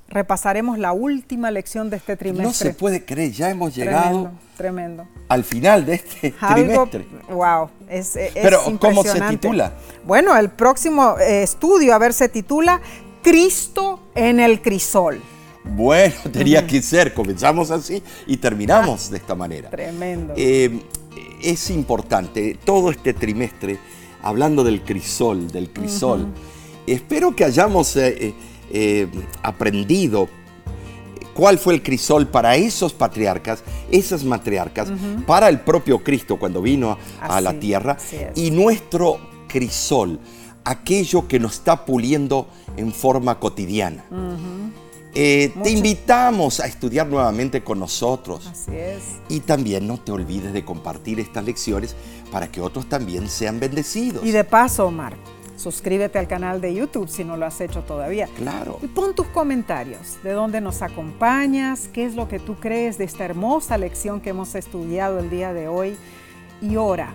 [0.08, 2.46] repasaremos la última lección de este trimestre.
[2.46, 5.08] No se puede creer, ya hemos llegado Tremendo, tremendo.
[5.28, 7.34] al final de este Algo, trimestre.
[7.34, 9.74] wow, es, es Pero, ¿cómo se titula?
[10.06, 12.82] Bueno, el próximo eh, estudio, a ver, se titula
[13.24, 15.20] Cristo en el crisol.
[15.64, 19.70] Bueno, tenía que ser, comenzamos así y terminamos de esta manera.
[19.70, 20.34] Tremendo.
[20.38, 20.80] Eh,
[21.42, 23.80] es importante, todo este trimestre,
[24.22, 26.28] hablando del crisol, del crisol,
[26.88, 28.34] espero que hayamos eh,
[28.78, 29.08] eh,
[29.42, 30.28] aprendido
[31.34, 34.90] cuál fue el crisol para esos patriarcas, esas matriarcas,
[35.26, 37.96] para el propio Cristo cuando vino a, la tierra,
[38.36, 40.20] y nuestro crisol,
[40.66, 44.04] aquello que nos está puliendo en forma cotidiana.
[45.14, 48.46] Eh, te invitamos a estudiar nuevamente con nosotros.
[48.48, 49.04] Así es.
[49.30, 51.96] Y también no te olvides de compartir estas lecciones
[52.30, 54.26] para que otros también sean bendecidos.
[54.26, 55.16] Y de paso, Omar,
[55.56, 58.28] suscríbete al canal de YouTube si no lo has hecho todavía.
[58.36, 58.80] Claro.
[58.82, 63.06] Y pon tus comentarios, de dónde nos acompañas, qué es lo que tú crees de
[63.06, 65.96] esta hermosa lección que hemos estudiado el día de hoy.
[66.62, 67.14] Y ora,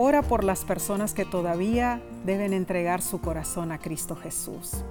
[0.00, 4.84] Ora por las personas que todavía deben entregar su corazón a Cristo Jesús.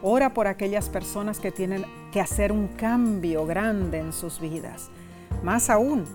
[0.00, 4.88] Ora por aquellas personas que tienen que hacer un cambio grande en sus vidas.
[5.42, 6.06] Más aún,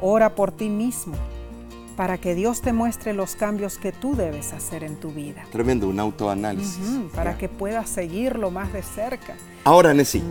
[0.00, 1.14] ora por ti mismo
[1.98, 5.44] para que Dios te muestre los cambios que tú debes hacer en tu vida.
[5.50, 6.78] Tremendo, un autoanálisis.
[7.12, 9.34] Para que puedas seguirlo más de cerca.
[9.64, 10.22] Ahora, Nessie,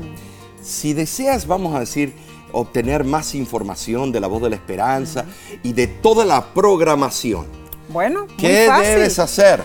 [0.61, 2.13] si deseas, vamos a decir,
[2.53, 5.25] obtener más información de la voz de la esperanza
[5.61, 7.45] y de toda la programación,
[7.89, 8.85] Bueno, muy ¿qué fácil.
[8.85, 9.61] debes hacer?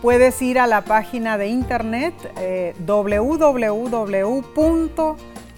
[0.00, 2.74] Puedes ir a la página de internet eh,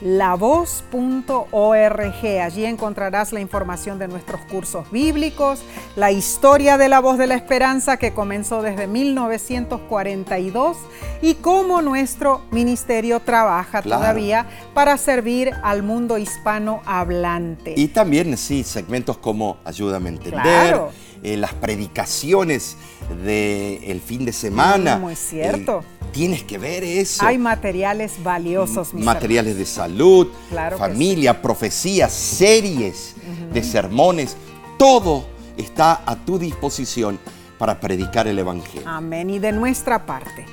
[0.01, 2.41] www.lavoz.org.
[2.43, 5.63] Allí encontrarás la información de nuestros cursos bíblicos,
[5.97, 10.77] la historia de la voz de la esperanza que comenzó desde 1942
[11.23, 14.01] y cómo nuestro ministerio trabaja Claro.
[14.03, 17.75] todavía para servir al mundo hispano hablante.
[17.77, 20.91] Y también, sí, segmentos como Ayúdame a entender, Claro.
[21.27, 22.77] Eh, las predicaciones
[23.25, 24.97] del fin de semana.
[24.97, 25.81] Mm, muy cierto.
[25.81, 27.27] Eh, tienes que ver eso.
[27.27, 33.17] Hay materiales valiosos, mis materiales de salud, Claro familia, profecías, series
[33.53, 34.37] de sermones,
[34.79, 37.19] todo está a tu disposición
[37.59, 38.89] para predicar el Evangelio.
[38.89, 39.29] Amén.
[39.29, 40.47] Y de nuestra parte,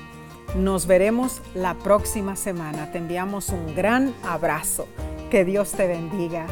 [0.56, 2.92] nos veremos la próxima semana.
[2.92, 4.88] Te enviamos un gran abrazo.
[5.30, 6.48] Que Dios te bendiga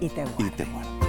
[0.00, 0.44] y te guarde.
[0.46, 1.05] Y te guardo.